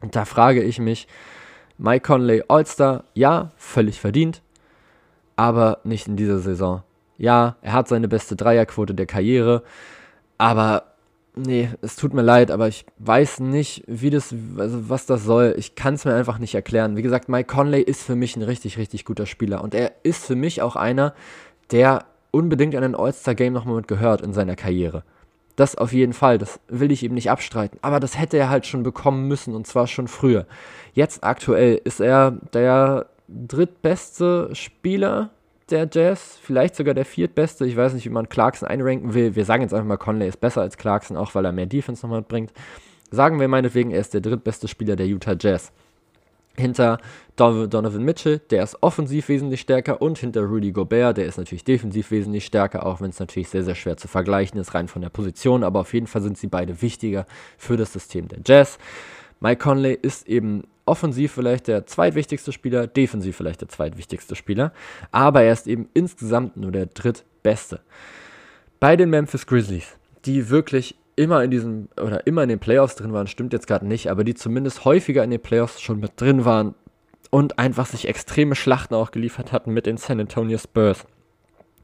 [0.00, 1.06] Und da frage ich mich,
[1.76, 4.40] Mike Conley All-Star, ja, völlig verdient,
[5.36, 6.82] aber nicht in dieser Saison.
[7.18, 9.62] Ja, er hat seine beste Dreierquote der Karriere,
[10.38, 10.84] aber
[11.34, 15.54] nee, es tut mir leid, aber ich weiß nicht, wie das, also was das soll.
[15.56, 16.96] Ich kann es mir einfach nicht erklären.
[16.96, 20.26] Wie gesagt, Mike Conley ist für mich ein richtig, richtig guter Spieler und er ist
[20.26, 21.14] für mich auch einer,
[21.70, 25.04] der unbedingt an ein All-Star-Game nochmal mit gehört in seiner Karriere.
[25.56, 27.78] Das auf jeden Fall, das will ich ihm nicht abstreiten.
[27.82, 30.46] Aber das hätte er halt schon bekommen müssen und zwar schon früher.
[30.94, 35.30] Jetzt aktuell ist er der drittbeste Spieler
[35.72, 37.66] der Jazz, vielleicht sogar der viertbeste.
[37.66, 39.34] Ich weiß nicht, wie man Clarkson einranken will.
[39.34, 42.06] Wir sagen jetzt einfach mal, Conley ist besser als Clarkson, auch weil er mehr Defense
[42.06, 42.52] nochmal bringt.
[43.10, 45.72] Sagen wir meinetwegen, er ist der drittbeste Spieler der Utah Jazz.
[46.56, 46.98] Hinter
[47.36, 52.10] Donovan Mitchell, der ist offensiv wesentlich stärker, und hinter Rudy Gobert, der ist natürlich defensiv
[52.10, 55.08] wesentlich stärker, auch wenn es natürlich sehr, sehr schwer zu vergleichen ist, rein von der
[55.08, 55.64] Position.
[55.64, 58.78] Aber auf jeden Fall sind sie beide wichtiger für das System der Jazz.
[59.40, 64.72] Mike Conley ist eben offensiv vielleicht der zweitwichtigste Spieler, defensiv vielleicht der zweitwichtigste Spieler,
[65.10, 67.80] aber er ist eben insgesamt nur der drittbeste.
[68.80, 73.12] Bei den Memphis Grizzlies, die wirklich immer in diesem oder immer in den Playoffs drin
[73.12, 76.44] waren, stimmt jetzt gerade nicht, aber die zumindest häufiger in den Playoffs schon mit drin
[76.44, 76.74] waren
[77.30, 81.04] und einfach sich extreme Schlachten auch geliefert hatten mit den San Antonio Spurs.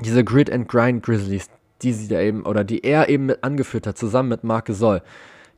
[0.01, 1.49] Diese Grid and Grind Grizzlies,
[1.83, 5.03] die sie da eben oder die er eben mit angeführt hat, zusammen mit Marc Gasol.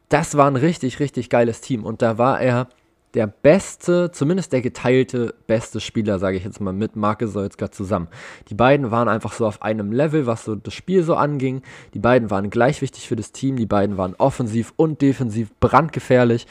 [0.09, 2.69] Das war ein richtig, richtig geiles Team und da war er
[3.15, 8.09] der beste, zumindest der geteilte beste Spieler, sage ich jetzt mal, mit Marke Solskjaer zusammen.
[8.49, 11.63] Die beiden waren einfach so auf einem Level, was so das Spiel so anging.
[11.95, 13.57] Die beiden waren gleich wichtig für das Team.
[13.57, 16.47] Die beiden waren offensiv und defensiv brandgefährlich.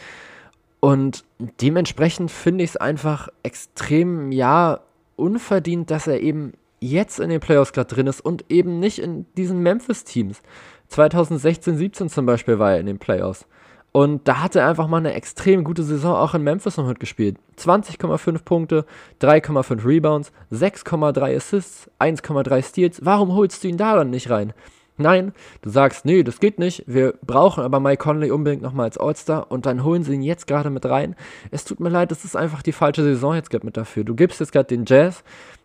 [0.79, 1.23] Und
[1.61, 4.81] dementsprechend finde ich es einfach extrem, ja,
[5.15, 9.25] unverdient, dass er eben jetzt in den Playoffs gerade drin ist und eben nicht in
[9.35, 10.41] diesen Memphis-Teams.
[10.87, 13.45] 2016, 17 zum Beispiel war er in den Playoffs.
[13.91, 17.37] Und da hat er einfach mal eine extrem gute Saison auch in Memphis noch mitgespielt.
[17.57, 18.85] 20,5 Punkte,
[19.21, 23.03] 3,5 Rebounds, 6,3 Assists, 1,3 Steals.
[23.03, 24.53] Warum holst du ihn da dann nicht rein?
[24.97, 26.83] Nein, du sagst, nee, das geht nicht.
[26.85, 30.45] Wir brauchen aber Mike Conley unbedingt nochmal als All-Star und dann holen sie ihn jetzt
[30.45, 31.15] gerade mit rein.
[31.51, 34.03] Es tut mir leid, das ist einfach die falsche Saison jetzt gerade mit dafür.
[34.03, 35.23] Du gibst jetzt gerade den Jazz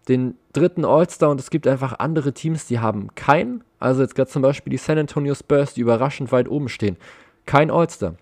[0.09, 3.65] den dritten All-Star und es gibt einfach andere Teams, die haben keinen.
[3.81, 6.97] Also jetzt gerade zum Beispiel die San Antonio Spurs, die überraschend weit oben stehen
[7.47, 8.15] kein All-Star.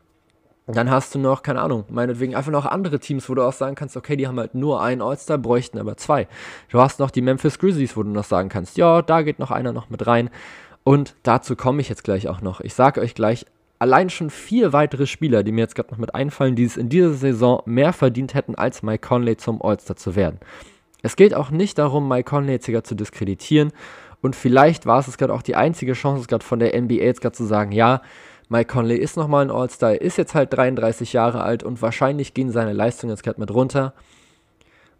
[0.66, 3.74] Dann hast du noch, keine Ahnung, meinetwegen einfach noch andere Teams, wo du auch sagen
[3.74, 6.28] kannst, okay, die haben halt nur einen All-Star, bräuchten aber zwei.
[6.70, 9.50] Du hast noch die Memphis Grizzlies, wo du noch sagen kannst, ja, da geht noch
[9.50, 10.30] einer noch mit rein.
[10.84, 12.60] Und dazu komme ich jetzt gleich auch noch.
[12.60, 13.44] Ich sage euch gleich
[13.80, 16.88] allein schon vier weitere Spieler, die mir jetzt gerade noch mit einfallen, die es in
[16.88, 20.38] dieser Saison mehr verdient hätten, als Mike Conley zum All-Star zu werden.
[21.02, 23.72] Es geht auch nicht darum, Mike Conley jetzt gerade zu diskreditieren.
[24.20, 27.34] Und vielleicht war es gerade auch die einzige Chance, gerade von der NBA jetzt gerade
[27.34, 28.02] zu sagen, ja,
[28.52, 32.50] Mike Conley ist nochmal ein All-Star, ist jetzt halt 33 Jahre alt und wahrscheinlich gehen
[32.50, 33.94] seine Leistungen jetzt gerade mit runter.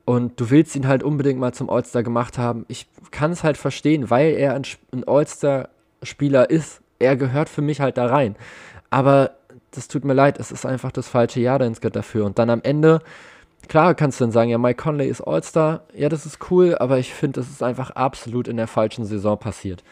[0.06, 2.64] Und du willst ihn halt unbedingt mal zum All-Star gemacht haben.
[2.68, 4.64] Ich kann es halt verstehen, weil er ein,
[5.06, 6.80] All-Star-Spieler ist.
[6.98, 8.36] Er gehört für mich halt da rein.
[8.88, 9.32] Aber
[9.70, 12.24] das tut mir leid, es ist einfach das falsche Jahr dafür.
[12.24, 13.02] Und dann am Ende,
[13.68, 15.82] klar kannst du dann sagen, ja, Mike Conley ist All-Star.
[15.94, 19.38] Ja, das ist cool, aber ich finde, das ist einfach absolut in der falschen Saison
[19.38, 19.84] passiert.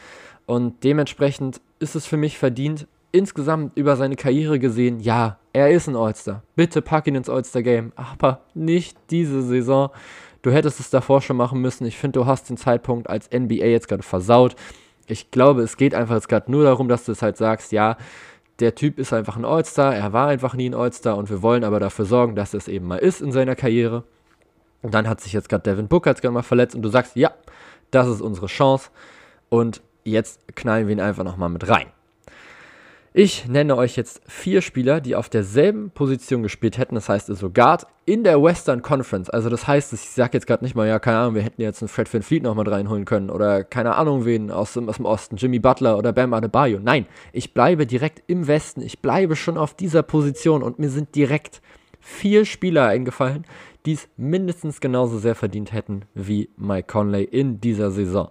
[0.46, 5.88] Und dementsprechend ist es für mich verdient, insgesamt über seine Karriere gesehen, ja, er ist
[5.88, 6.42] ein All-Star.
[6.56, 9.90] Bitte pack ihn ins All-Star-Game, aber nicht diese Saison.
[10.42, 11.84] Du hättest es davor schon machen müssen.
[11.86, 14.56] Ich finde, du hast den Zeitpunkt als NBA jetzt gerade versaut.
[15.06, 17.96] Ich glaube, es geht einfach jetzt gerade nur darum, dass du es halt sagst, ja,
[18.60, 21.64] der Typ ist einfach ein All-Star, er war einfach nie ein All-Star und wir wollen
[21.64, 24.04] aber dafür sorgen, dass es eben mal ist in seiner Karriere.
[24.82, 27.16] Und dann hat sich jetzt gerade Devin Booker jetzt gerade mal verletzt und du sagst,
[27.16, 27.32] ja,
[27.90, 28.90] das ist unsere Chance
[29.48, 31.86] und jetzt knallen wir ihn einfach nochmal mit rein.
[33.12, 36.94] Ich nenne euch jetzt vier Spieler, die auf derselben Position gespielt hätten.
[36.94, 39.28] Das heißt also Guard in der Western Conference.
[39.28, 41.82] Also das heißt, ich sage jetzt gerade nicht mal, ja, keine Ahnung, wir hätten jetzt
[41.82, 45.06] einen Fred Van Fleet nochmal reinholen können oder keine Ahnung wen aus dem, aus dem
[45.06, 46.78] Osten, Jimmy Butler oder Bam Adebayo.
[46.80, 48.80] Nein, ich bleibe direkt im Westen.
[48.80, 51.62] Ich bleibe schon auf dieser Position und mir sind direkt
[51.98, 53.44] vier Spieler eingefallen,
[53.86, 58.30] die es mindestens genauso sehr verdient hätten wie Mike Conley in dieser Saison.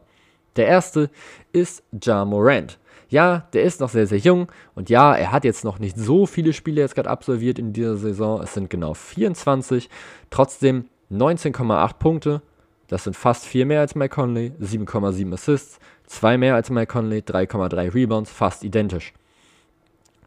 [0.56, 1.10] Der erste
[1.52, 2.80] ist Ja Morant.
[3.10, 6.28] Ja, der ist noch sehr, sehr jung und ja, er hat jetzt noch nicht so
[6.28, 8.42] viele Spiele jetzt gerade absolviert in dieser Saison.
[8.42, 9.90] Es sind genau 24.
[10.30, 12.42] Trotzdem 19,8 Punkte.
[12.88, 17.20] Das sind fast vier mehr als Mike Conley, 7,7 Assists, zwei mehr als Mike Conley,
[17.20, 19.14] 3,3 Rebounds, fast identisch.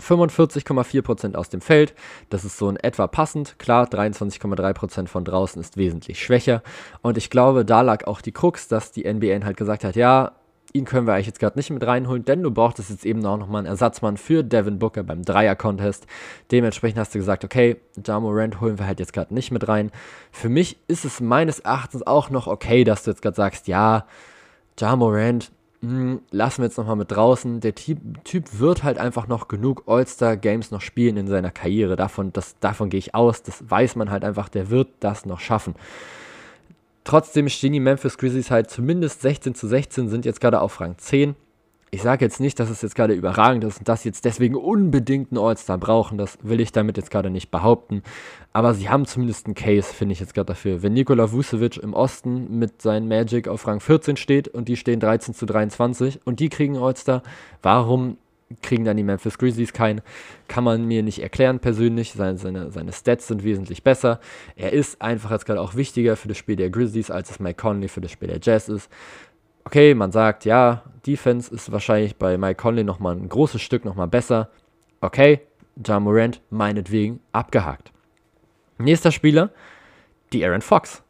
[0.01, 1.95] 45,4% aus dem Feld,
[2.31, 3.59] das ist so in etwa passend.
[3.59, 6.63] Klar, 23,3% von draußen ist wesentlich schwächer.
[7.03, 10.33] Und ich glaube, da lag auch die Krux, dass die NBA halt gesagt hat, ja,
[10.73, 13.37] ihn können wir eigentlich jetzt gerade nicht mit reinholen, denn du brauchtest jetzt eben auch
[13.37, 16.07] nochmal einen Ersatzmann für Devin Booker beim Dreier-Contest.
[16.51, 19.91] Dementsprechend hast du gesagt, okay, Jamo Rand holen wir halt jetzt gerade nicht mit rein.
[20.31, 24.07] Für mich ist es meines Erachtens auch noch okay, dass du jetzt gerade sagst, ja,
[24.79, 27.61] Jamo Rand, hm, lassen wir jetzt nochmal mit draußen.
[27.61, 31.97] Der typ, typ, wird halt einfach noch genug All-Star-Games noch spielen in seiner Karriere.
[31.97, 33.43] Davon, davon gehe ich aus.
[33.43, 34.49] Das weiß man halt einfach.
[34.49, 35.75] Der wird das noch schaffen.
[37.05, 40.97] Trotzdem stehen die Memphis Grizzlies halt zumindest 16 zu 16, sind jetzt gerade auf Rang
[40.99, 41.35] 10.
[41.95, 44.55] Ich sage jetzt nicht, dass es jetzt gerade überragend ist und dass sie jetzt deswegen
[44.55, 46.17] unbedingt einen All-Star brauchen.
[46.17, 48.03] Das will ich damit jetzt gerade nicht behaupten.
[48.55, 50.83] Aber sie haben zumindest einen Case, finde ich jetzt gerade dafür.
[50.83, 55.01] Wenn Nikola Vucevic im Osten mit seinen Magic auf Rang 14 steht und die stehen
[55.01, 57.23] 13 zu 23 und die kriegen All-Star,
[57.61, 58.17] warum
[58.61, 60.01] kriegen dann die Memphis Grizzlies keinen.
[60.49, 62.13] Kann man mir nicht erklären persönlich.
[62.13, 64.21] Seine, seine, seine Stats sind wesentlich besser.
[64.57, 67.61] Er ist einfach jetzt gerade auch wichtiger für das Spiel der Grizzlies, als es Mike
[67.61, 68.91] Conley für das Spiel der Jazz ist.
[69.65, 74.09] Okay, man sagt, ja, Defense ist wahrscheinlich bei Mike Conley nochmal ein großes Stück nochmal
[74.09, 74.51] besser.
[75.01, 75.41] Okay,
[75.77, 77.93] John Morant meinetwegen abgehakt.
[78.79, 79.51] Nächster Spieler,
[80.33, 81.03] die Aaron Fox.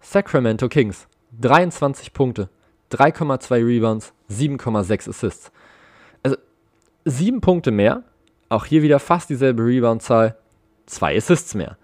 [0.00, 1.06] Sacramento Kings.
[1.40, 2.48] 23 Punkte,
[2.90, 5.52] 3,2 Rebounds, 7,6 Assists
[7.04, 8.02] sieben Punkte mehr.
[8.48, 10.36] Auch hier wieder fast dieselbe Rebound-Zahl.
[10.86, 11.76] Zwei Assists mehr.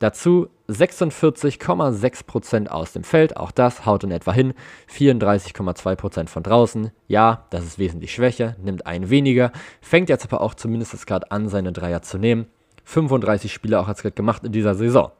[0.00, 4.54] Dazu 46,6% aus dem Feld, auch das haut in etwa hin.
[4.90, 6.90] 34,2% von draußen.
[7.06, 11.48] Ja, das ist wesentlich schwächer, nimmt einen weniger, fängt jetzt aber auch zumindest gerade an,
[11.48, 12.46] seine Dreier zu nehmen.
[12.84, 15.12] 35 Spiele auch als gemacht in dieser Saison.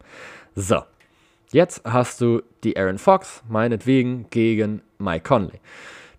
[0.55, 0.83] So,
[1.53, 5.61] jetzt hast du die Aaron Fox, meinetwegen, gegen Mike Conley.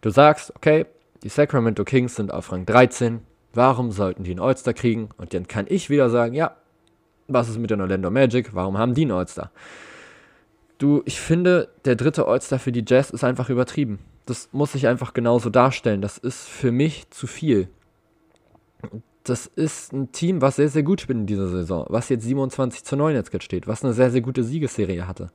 [0.02, 0.86] Du sagst, okay,
[1.24, 3.22] die Sacramento Kings sind auf Rang 13.
[3.54, 5.10] Warum sollten die einen All-Star kriegen?
[5.18, 6.56] Und dann kann ich wieder sagen, ja,
[7.28, 8.56] was ist mit den Orlando Magic?
[8.56, 9.52] Warum haben die einen All-Star?
[10.78, 14.00] Du, ich finde, der dritte All-Star für die Jazz ist einfach übertrieben.
[14.26, 16.02] Das muss ich einfach genauso darstellen.
[16.02, 17.68] Das ist für mich zu viel.
[19.24, 21.86] Das ist ein Team, was sehr, sehr gut spielt in dieser Saison.
[21.90, 23.68] Was jetzt 27 zu 9 jetzt steht.
[23.68, 25.32] Was eine sehr, sehr gute Siegesserie hatte.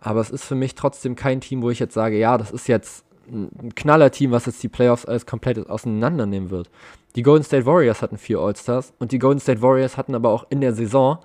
[0.00, 2.68] Aber es ist für mich trotzdem kein Team, wo ich jetzt sage, ja, das ist
[2.68, 6.70] jetzt ein Knaller-Team, was jetzt die Playoffs alles komplett auseinandernehmen wird.
[7.16, 10.46] Die Golden State Warriors hatten vier All-Stars und die Golden State Warriors hatten aber auch
[10.50, 11.18] in der Saison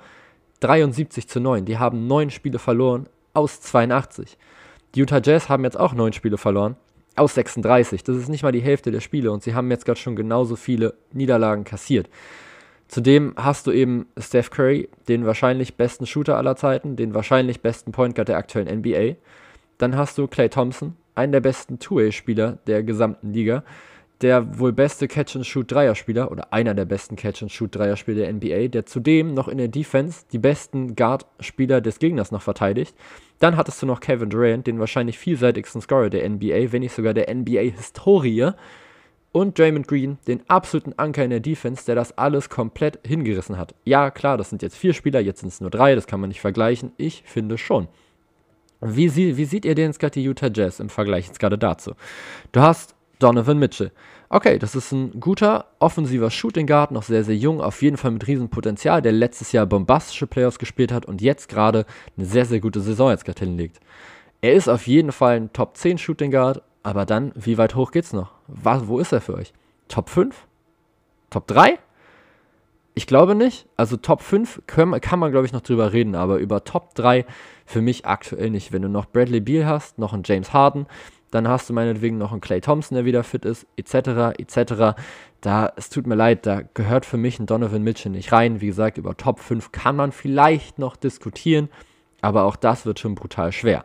[0.61, 1.65] 73 zu 9.
[1.65, 4.37] Die haben neun Spiele verloren aus 82.
[4.95, 6.77] Die Utah Jazz haben jetzt auch neun Spiele verloren
[7.15, 8.03] aus 36.
[8.03, 10.55] Das ist nicht mal die Hälfte der Spiele und sie haben jetzt gerade schon genauso
[10.55, 12.09] viele Niederlagen kassiert.
[12.87, 17.91] Zudem hast du eben Steph Curry, den wahrscheinlich besten Shooter aller Zeiten, den wahrscheinlich besten
[17.91, 19.15] Point Guard der aktuellen NBA.
[19.79, 23.63] Dann hast du Clay Thompson, einen der besten Two-Way-Spieler der gesamten Liga,
[24.21, 29.57] der wohl beste Catch-and-Shoot-Dreierspieler oder einer der besten Catch-and-Shoot-Dreierspieler der NBA, der zudem noch in
[29.57, 32.95] der Defense die besten Guard-Spieler des Gegners noch verteidigt.
[33.39, 37.13] Dann hattest du noch Kevin Durant, den wahrscheinlich vielseitigsten Scorer der NBA, wenn nicht sogar
[37.13, 38.51] der NBA-Historie.
[39.33, 43.73] Und Draymond Green, den absoluten Anker in der Defense, der das alles komplett hingerissen hat.
[43.83, 46.27] Ja, klar, das sind jetzt vier Spieler, jetzt sind es nur drei, das kann man
[46.27, 46.91] nicht vergleichen.
[46.97, 47.87] Ich finde schon.
[48.83, 51.93] Wie, sie, wie seht ihr gerade die Utah Jazz im Vergleich jetzt gerade dazu?
[52.51, 53.91] Du hast Donovan Mitchell.
[54.29, 58.11] Okay, das ist ein guter offensiver Shooting Guard, noch sehr, sehr jung, auf jeden Fall
[58.11, 61.85] mit Riesenpotenzial, der letztes Jahr bombastische Playoffs gespielt hat und jetzt gerade
[62.17, 63.79] eine sehr, sehr gute Saison jetzt gerade hinlegt.
[64.41, 67.91] Er ist auf jeden Fall ein Top 10 Shooting Guard, aber dann, wie weit hoch
[67.91, 68.31] geht's noch?
[68.47, 69.53] Was, wo ist er für euch?
[69.87, 70.47] Top 5?
[71.29, 71.77] Top 3?
[72.95, 73.67] Ich glaube nicht.
[73.75, 77.25] Also Top 5 können, kann man, glaube ich, noch drüber reden, aber über Top 3
[77.65, 78.71] für mich aktuell nicht.
[78.71, 80.85] Wenn du noch Bradley Beal hast, noch einen James Harden,
[81.31, 84.95] dann hast du meinetwegen noch einen Clay Thompson, der wieder fit ist, etc., etc.
[85.41, 88.61] Da, es tut mir leid, da gehört für mich ein Donovan Mitchell nicht rein.
[88.61, 91.69] Wie gesagt, über Top 5 kann man vielleicht noch diskutieren,
[92.21, 93.83] aber auch das wird schon brutal schwer.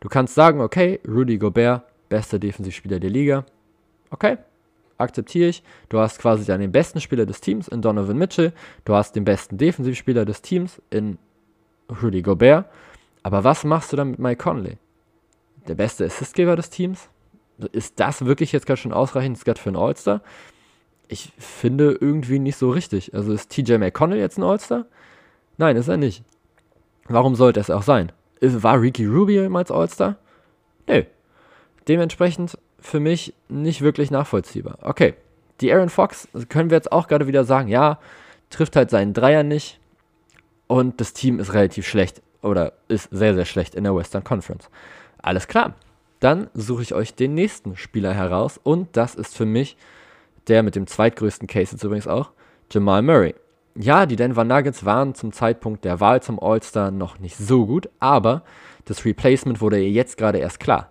[0.00, 3.44] Du kannst sagen, okay, Rudy Gobert, bester Defensivspieler der Liga.
[4.10, 4.38] Okay,
[4.98, 5.62] akzeptiere ich.
[5.88, 8.52] Du hast quasi dann den besten Spieler des Teams in Donovan Mitchell.
[8.84, 11.18] Du hast den besten Defensivspieler des Teams in
[12.02, 12.66] Rudy Gobert.
[13.22, 14.78] Aber was machst du dann mit Mike Conley?
[15.68, 17.08] der beste Assistgeber des Teams.
[17.72, 20.22] Ist das wirklich jetzt gerade schon ausreichend gerade für einen All-Star?
[21.08, 23.14] Ich finde irgendwie nicht so richtig.
[23.14, 24.86] Also ist TJ McConnell jetzt ein All-Star?
[25.56, 26.22] Nein, ist er nicht.
[27.08, 28.12] Warum sollte es auch sein?
[28.40, 30.16] War Ricky Rubio jemals All-Star?
[30.86, 31.02] Nö.
[31.88, 34.78] Dementsprechend für mich nicht wirklich nachvollziehbar.
[34.82, 35.14] Okay,
[35.60, 37.98] die Aaron Fox können wir jetzt auch gerade wieder sagen, ja,
[38.50, 39.78] trifft halt seinen Dreier nicht
[40.66, 44.70] und das Team ist relativ schlecht oder ist sehr, sehr schlecht in der Western Conference.
[45.20, 45.74] Alles klar.
[46.20, 49.76] Dann suche ich euch den nächsten Spieler heraus und das ist für mich
[50.48, 52.30] der mit dem zweitgrößten Case jetzt übrigens auch,
[52.72, 53.34] Jamal Murray.
[53.76, 57.88] Ja, die Denver Nuggets waren zum Zeitpunkt der Wahl zum All-Star noch nicht so gut,
[58.00, 58.42] aber
[58.86, 60.90] das Replacement wurde jetzt gerade erst klar.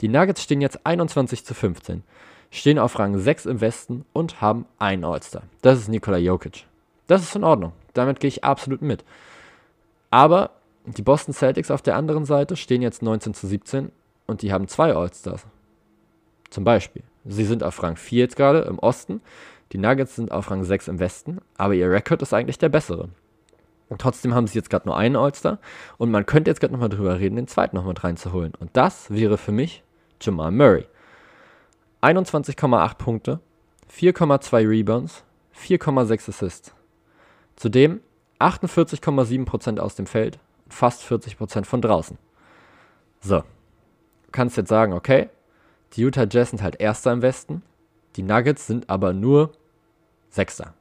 [0.00, 2.04] Die Nuggets stehen jetzt 21 zu 15,
[2.50, 5.42] stehen auf Rang 6 im Westen und haben einen All-Star.
[5.60, 6.66] Das ist Nikola Jokic.
[7.08, 7.72] Das ist in Ordnung.
[7.94, 9.04] Damit gehe ich absolut mit.
[10.10, 10.50] Aber
[10.86, 13.90] die Boston Celtics auf der anderen Seite stehen jetzt 19 zu 17
[14.26, 15.46] und die haben zwei All-Stars.
[16.50, 17.02] Zum Beispiel.
[17.24, 19.20] Sie sind auf Rang 4 jetzt gerade im Osten,
[19.72, 23.08] die Nuggets sind auf Rang 6 im Westen, aber ihr Rekord ist eigentlich der bessere.
[23.88, 25.58] Und trotzdem haben sie jetzt gerade nur einen All-Star
[25.96, 28.52] und man könnte jetzt gerade nochmal drüber reden, den zweiten noch mit reinzuholen.
[28.58, 29.82] Und das wäre für mich
[30.20, 30.86] Jamal Murray.
[32.02, 33.40] 21,8 Punkte,
[33.92, 35.24] 4,2 Rebounds,
[35.56, 36.74] 4,6 Assists.
[37.56, 38.00] Zudem
[38.38, 42.18] 48,7% aus dem Feld, fast 40% von draußen.
[43.20, 45.28] So, du kannst jetzt sagen, okay,
[45.94, 47.62] die Utah Jazz sind halt Erster im Westen,
[48.16, 49.52] die Nuggets sind aber nur
[50.30, 50.74] Sechster.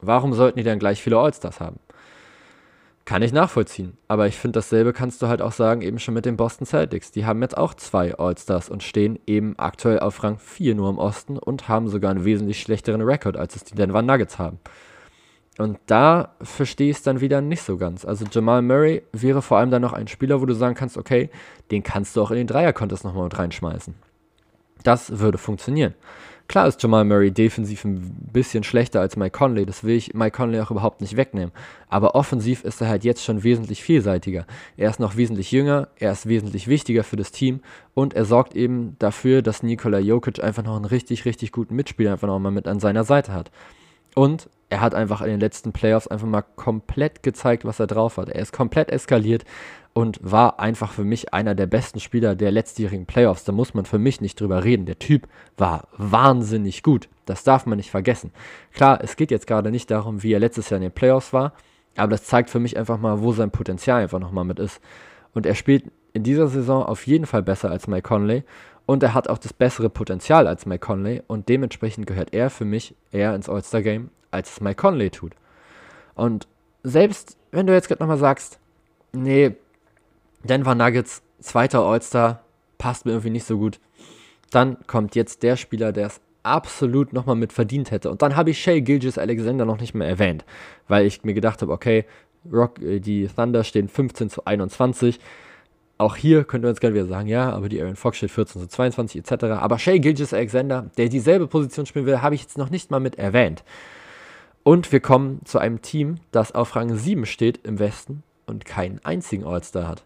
[0.00, 1.78] Warum sollten die dann gleich viele All-Stars haben?
[3.08, 3.96] Kann ich nachvollziehen.
[4.06, 7.10] Aber ich finde, dasselbe kannst du halt auch sagen, eben schon mit den Boston Celtics.
[7.10, 10.98] Die haben jetzt auch zwei All-Stars und stehen eben aktuell auf Rang 4 nur im
[10.98, 14.58] Osten und haben sogar einen wesentlich schlechteren Rekord, als es die Denver Nuggets haben.
[15.56, 18.04] Und da verstehe ich es dann wieder nicht so ganz.
[18.04, 21.30] Also Jamal Murray wäre vor allem dann noch ein Spieler, wo du sagen kannst, okay,
[21.70, 23.94] den kannst du auch in den Dreier-Contest nochmal mit reinschmeißen.
[24.84, 25.94] Das würde funktionieren.
[26.48, 30.34] Klar ist Jamal Murray defensiv ein bisschen schlechter als Mike Conley, das will ich Mike
[30.34, 31.52] Conley auch überhaupt nicht wegnehmen.
[31.90, 34.46] Aber offensiv ist er halt jetzt schon wesentlich vielseitiger.
[34.78, 37.60] Er ist noch wesentlich jünger, er ist wesentlich wichtiger für das Team
[37.92, 42.12] und er sorgt eben dafür, dass Nikola Jokic einfach noch einen richtig, richtig guten Mitspieler
[42.12, 43.50] einfach noch mal mit an seiner Seite hat.
[44.18, 48.16] Und er hat einfach in den letzten Playoffs einfach mal komplett gezeigt, was er drauf
[48.16, 48.28] hat.
[48.28, 49.44] Er ist komplett eskaliert
[49.92, 53.44] und war einfach für mich einer der besten Spieler der letztjährigen Playoffs.
[53.44, 54.86] Da muss man für mich nicht drüber reden.
[54.86, 57.08] Der Typ war wahnsinnig gut.
[57.26, 58.32] Das darf man nicht vergessen.
[58.72, 61.52] Klar, es geht jetzt gerade nicht darum, wie er letztes Jahr in den Playoffs war,
[61.94, 64.80] aber das zeigt für mich einfach mal, wo sein Potenzial einfach nochmal mit ist.
[65.32, 68.42] Und er spielt in dieser Saison auf jeden Fall besser als Mike Conley
[68.88, 72.64] und er hat auch das bessere Potenzial als Mike Conley und dementsprechend gehört er für
[72.64, 75.32] mich eher ins All-Star-Game, als es Mike Conley tut.
[76.14, 76.48] Und
[76.82, 78.58] selbst wenn du jetzt gerade nochmal sagst,
[79.12, 79.54] nee,
[80.42, 82.40] Denver Nuggets, zweiter All-Star,
[82.78, 83.78] passt mir irgendwie nicht so gut,
[84.52, 88.10] dann kommt jetzt der Spieler, der es absolut nochmal mit verdient hätte.
[88.10, 90.46] Und dann habe ich Shay Gilgis Alexander noch nicht mehr erwähnt,
[90.88, 92.06] weil ich mir gedacht habe, okay,
[92.50, 95.20] Rock, äh, die Thunder stehen 15 zu 21
[95.98, 98.62] auch hier könnte man jetzt gerne wieder sagen, ja, aber die Aaron Fox steht 14
[98.62, 99.44] zu 22 etc.
[99.44, 103.00] Aber Shay Gilgis Alexander, der dieselbe Position spielen will, habe ich jetzt noch nicht mal
[103.00, 103.64] mit erwähnt.
[104.62, 109.00] Und wir kommen zu einem Team, das auf Rang 7 steht im Westen und keinen
[109.04, 110.04] einzigen All-Star hat.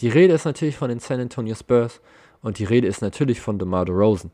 [0.00, 2.00] Die Rede ist natürlich von den San Antonio Spurs
[2.42, 4.30] und die Rede ist natürlich von DeMar DeRozan.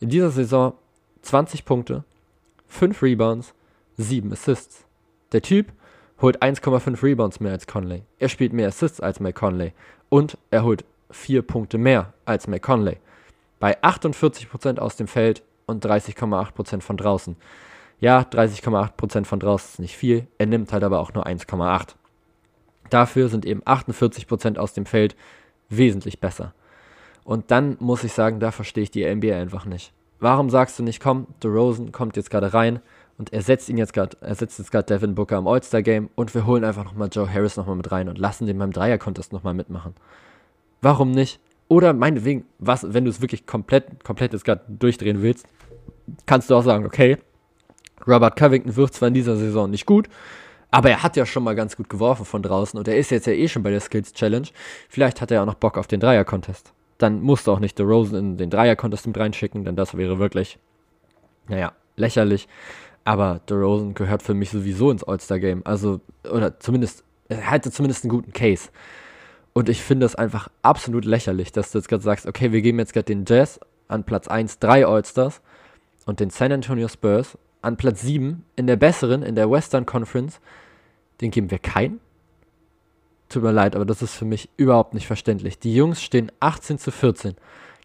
[0.00, 0.74] In dieser Saison
[1.22, 2.02] 20 Punkte,
[2.66, 3.54] 5 Rebounds,
[3.98, 4.84] 7 Assists.
[5.30, 5.72] Der Typ
[6.22, 8.02] holt 1,5 Rebounds mehr als Conley.
[8.18, 9.72] Er spielt mehr Assists als Mike Conley
[10.08, 12.98] und er holt 4 Punkte mehr als Mike Conley.
[13.58, 17.36] Bei 48% aus dem Feld und 30,8% von draußen.
[18.00, 21.94] Ja, 30,8% von draußen ist nicht viel, er nimmt halt aber auch nur 1,8.
[22.90, 25.16] Dafür sind eben 48% aus dem Feld
[25.68, 26.52] wesentlich besser.
[27.24, 29.92] Und dann muss ich sagen, da verstehe ich die NBA einfach nicht.
[30.18, 32.80] Warum sagst du nicht, komm, DeRozan kommt jetzt gerade rein
[33.18, 36.64] und ersetzt ihn jetzt gerade, ersetzt jetzt gerade Devin Booker im All-Star-Game und wir holen
[36.64, 39.94] einfach nochmal Joe Harris nochmal mit rein und lassen den beim Dreier-Contest nochmal mitmachen.
[40.80, 41.40] Warum nicht?
[41.68, 45.46] Oder meinetwegen, was, wenn du es wirklich komplett, komplett jetzt gerade durchdrehen willst,
[46.26, 47.18] kannst du auch sagen, okay,
[48.06, 50.08] Robert Covington wirft zwar in dieser Saison nicht gut,
[50.70, 53.26] aber er hat ja schon mal ganz gut geworfen von draußen und er ist jetzt
[53.26, 54.48] ja eh schon bei der Skills Challenge.
[54.88, 56.72] Vielleicht hat er ja auch noch Bock auf den Dreier-Contest.
[56.98, 60.58] Dann musst du auch nicht DeRozan in den Dreier-Contest mit reinschicken, denn das wäre wirklich,
[61.48, 62.48] naja, lächerlich.
[63.04, 65.62] Aber DeRozan gehört für mich sowieso ins All-Star-Game.
[65.64, 66.00] Also,
[66.30, 68.68] oder zumindest, er hatte zumindest einen guten Case.
[69.52, 72.78] Und ich finde es einfach absolut lächerlich, dass du jetzt gerade sagst, okay, wir geben
[72.78, 75.42] jetzt gerade den Jazz an Platz 1 drei All-Stars
[76.06, 80.40] und den San Antonio Spurs an Platz 7 in der besseren, in der Western Conference,
[81.20, 82.00] den geben wir keinen.
[83.28, 85.58] Tut mir leid, aber das ist für mich überhaupt nicht verständlich.
[85.58, 87.34] Die Jungs stehen 18 zu 14.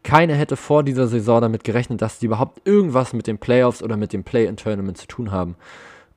[0.08, 3.98] Keiner hätte vor dieser Saison damit gerechnet, dass die überhaupt irgendwas mit den Playoffs oder
[3.98, 5.58] mit dem Play-in-Tournament zu tun haben.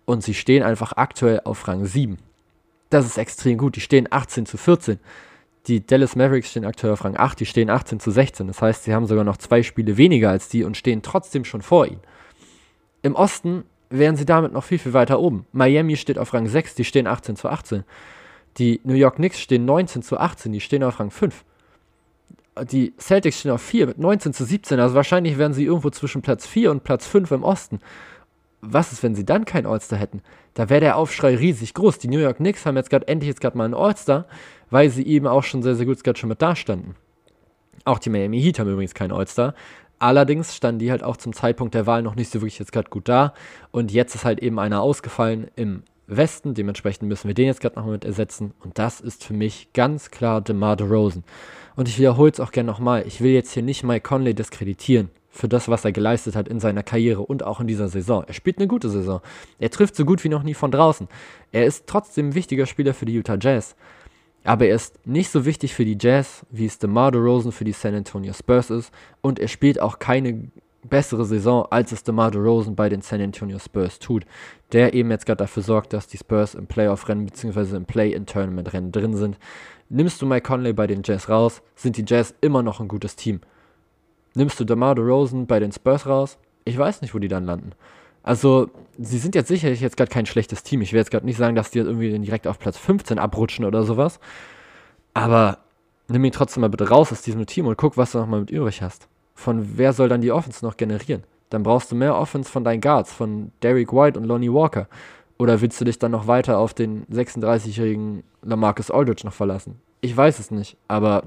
[0.05, 2.17] Und sie stehen einfach aktuell auf Rang 7.
[2.91, 3.75] Das ist extrem gut.
[3.75, 5.01] Die stehen 18 zu 14.
[5.67, 8.47] Die Dallas Mavericks stehen aktuell auf Rang 8, die stehen 18 zu 16.
[8.47, 11.61] Das heißt, sie haben sogar noch zwei Spiele weniger als die und stehen trotzdem schon
[11.61, 12.01] vor ihnen.
[13.03, 15.47] Im Osten wären sie damit noch viel, viel weiter oben.
[15.51, 17.83] Miami steht auf Rang 6, die stehen 18 zu 18.
[18.59, 21.45] Die New York Knicks stehen 19 zu 18, die stehen auf Rang 5.
[22.71, 26.21] Die Celtics stehen auf 4 mit 19 zu 17, also wahrscheinlich wären sie irgendwo zwischen
[26.21, 27.79] Platz 4 und Platz 5 im Osten.
[28.61, 30.23] Was ist, wenn sie dann keinen All-Star hätten?
[30.55, 31.99] Da wäre der Aufschrei riesig groß.
[31.99, 34.27] Die New York Knicks haben jetzt gerade endlich jetzt gerade mal einen All-Star,
[34.69, 36.95] weil sie eben auch schon sehr, sehr gut gerade schon mit dastanden.
[37.85, 39.55] Auch die Miami Heat haben übrigens keinen All-Star.
[39.99, 42.91] Allerdings standen die halt auch zum Zeitpunkt der Wahl noch nicht so wirklich jetzt gerade
[42.91, 43.33] gut da.
[43.71, 46.55] Und jetzt ist halt eben einer ausgefallen im Westen.
[46.55, 48.53] Dementsprechend müssen wir den jetzt gerade noch mit ersetzen.
[48.61, 51.25] Und das ist für mich ganz klar DeMar DeRozan.
[51.81, 53.07] Und ich wiederhole es auch gerne nochmal.
[53.07, 56.61] Ich will jetzt hier nicht Mike Conley diskreditieren für das, was er geleistet hat in
[56.61, 58.23] seiner Karriere und auch in dieser Saison.
[58.27, 59.23] Er spielt eine gute Saison.
[59.59, 61.09] Er trifft so gut wie noch nie von draußen.
[61.53, 63.77] Er ist trotzdem ein wichtiger Spieler für die Utah Jazz.
[64.45, 67.73] Aber er ist nicht so wichtig für die Jazz, wie es DeMar DeRozan für die
[67.73, 68.93] San Antonio Spurs ist.
[69.23, 70.51] Und er spielt auch keine
[70.87, 74.27] bessere Saison, als es DeMar DeRozan bei den San Antonio Spurs tut.
[74.73, 77.75] Der eben jetzt gerade dafür sorgt, dass die Spurs im Playoff-Rennen bzw.
[77.75, 79.39] im Play-in-Tournament-Rennen drin sind.
[79.91, 83.17] Nimmst du Mike Conley bei den Jazz raus, sind die Jazz immer noch ein gutes
[83.17, 83.41] Team.
[84.35, 87.73] Nimmst du DeMar DeRozan bei den Spurs raus, ich weiß nicht, wo die dann landen.
[88.23, 90.83] Also, sie sind jetzt sicherlich jetzt gerade kein schlechtes Team.
[90.83, 93.65] Ich will jetzt gerade nicht sagen, dass die jetzt irgendwie direkt auf Platz 15 abrutschen
[93.65, 94.21] oder sowas.
[95.15, 95.59] Aber
[96.09, 98.51] nimm ihn trotzdem mal bitte raus aus diesem Team und guck, was du nochmal mit
[98.51, 99.09] übrig hast.
[99.35, 101.25] Von wer soll dann die Offense noch generieren?
[101.49, 104.87] Dann brauchst du mehr Offense von deinen Guards, von Derek White und Lonnie Walker.
[105.41, 109.81] Oder willst du dich dann noch weiter auf den 36-jährigen Lamarcus Aldridge noch verlassen?
[110.03, 111.23] Ich weiß es nicht, aber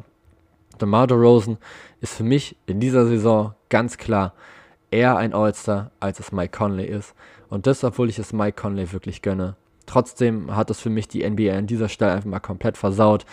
[0.80, 1.58] DeMar DeRozan
[2.00, 4.36] ist für mich in dieser Saison ganz klar
[4.92, 7.16] eher ein All-Star, als es Mike Conley ist.
[7.50, 9.56] Und das, obwohl ich es Mike Conley wirklich gönne.
[9.88, 13.26] Trotzdem hat es für mich die NBA an dieser Stelle einfach mal komplett versaut.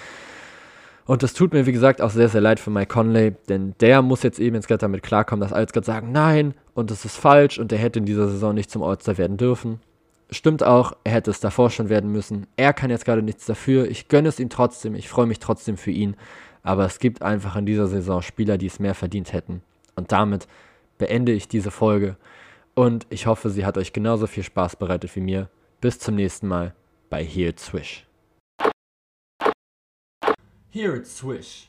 [1.04, 4.00] Und es tut mir, wie gesagt, auch sehr, sehr leid für Mike Conley, denn der
[4.00, 7.18] muss jetzt eben jetzt gerade damit klarkommen, dass alle gerade sagen, nein, und das ist
[7.18, 9.80] falsch und er hätte in dieser Saison nicht zum All-Star werden dürfen.
[10.32, 12.46] Stimmt auch, er hätte es davor schon werden müssen.
[12.56, 13.90] Er kann jetzt gerade nichts dafür.
[13.90, 16.16] Ich gönne es ihm trotzdem, ich freue mich trotzdem für ihn.
[16.62, 19.62] Aber es gibt einfach in dieser Saison Spieler, die es mehr verdient hätten.
[19.96, 20.46] Und damit
[20.98, 22.16] beende ich diese Folge
[22.74, 25.50] und ich hoffe, sie hat euch genauso viel Spaß bereitet wie mir.
[25.80, 26.74] Bis zum nächsten Mal
[27.10, 28.06] bei Here Swish.
[30.70, 31.68] Here Swish.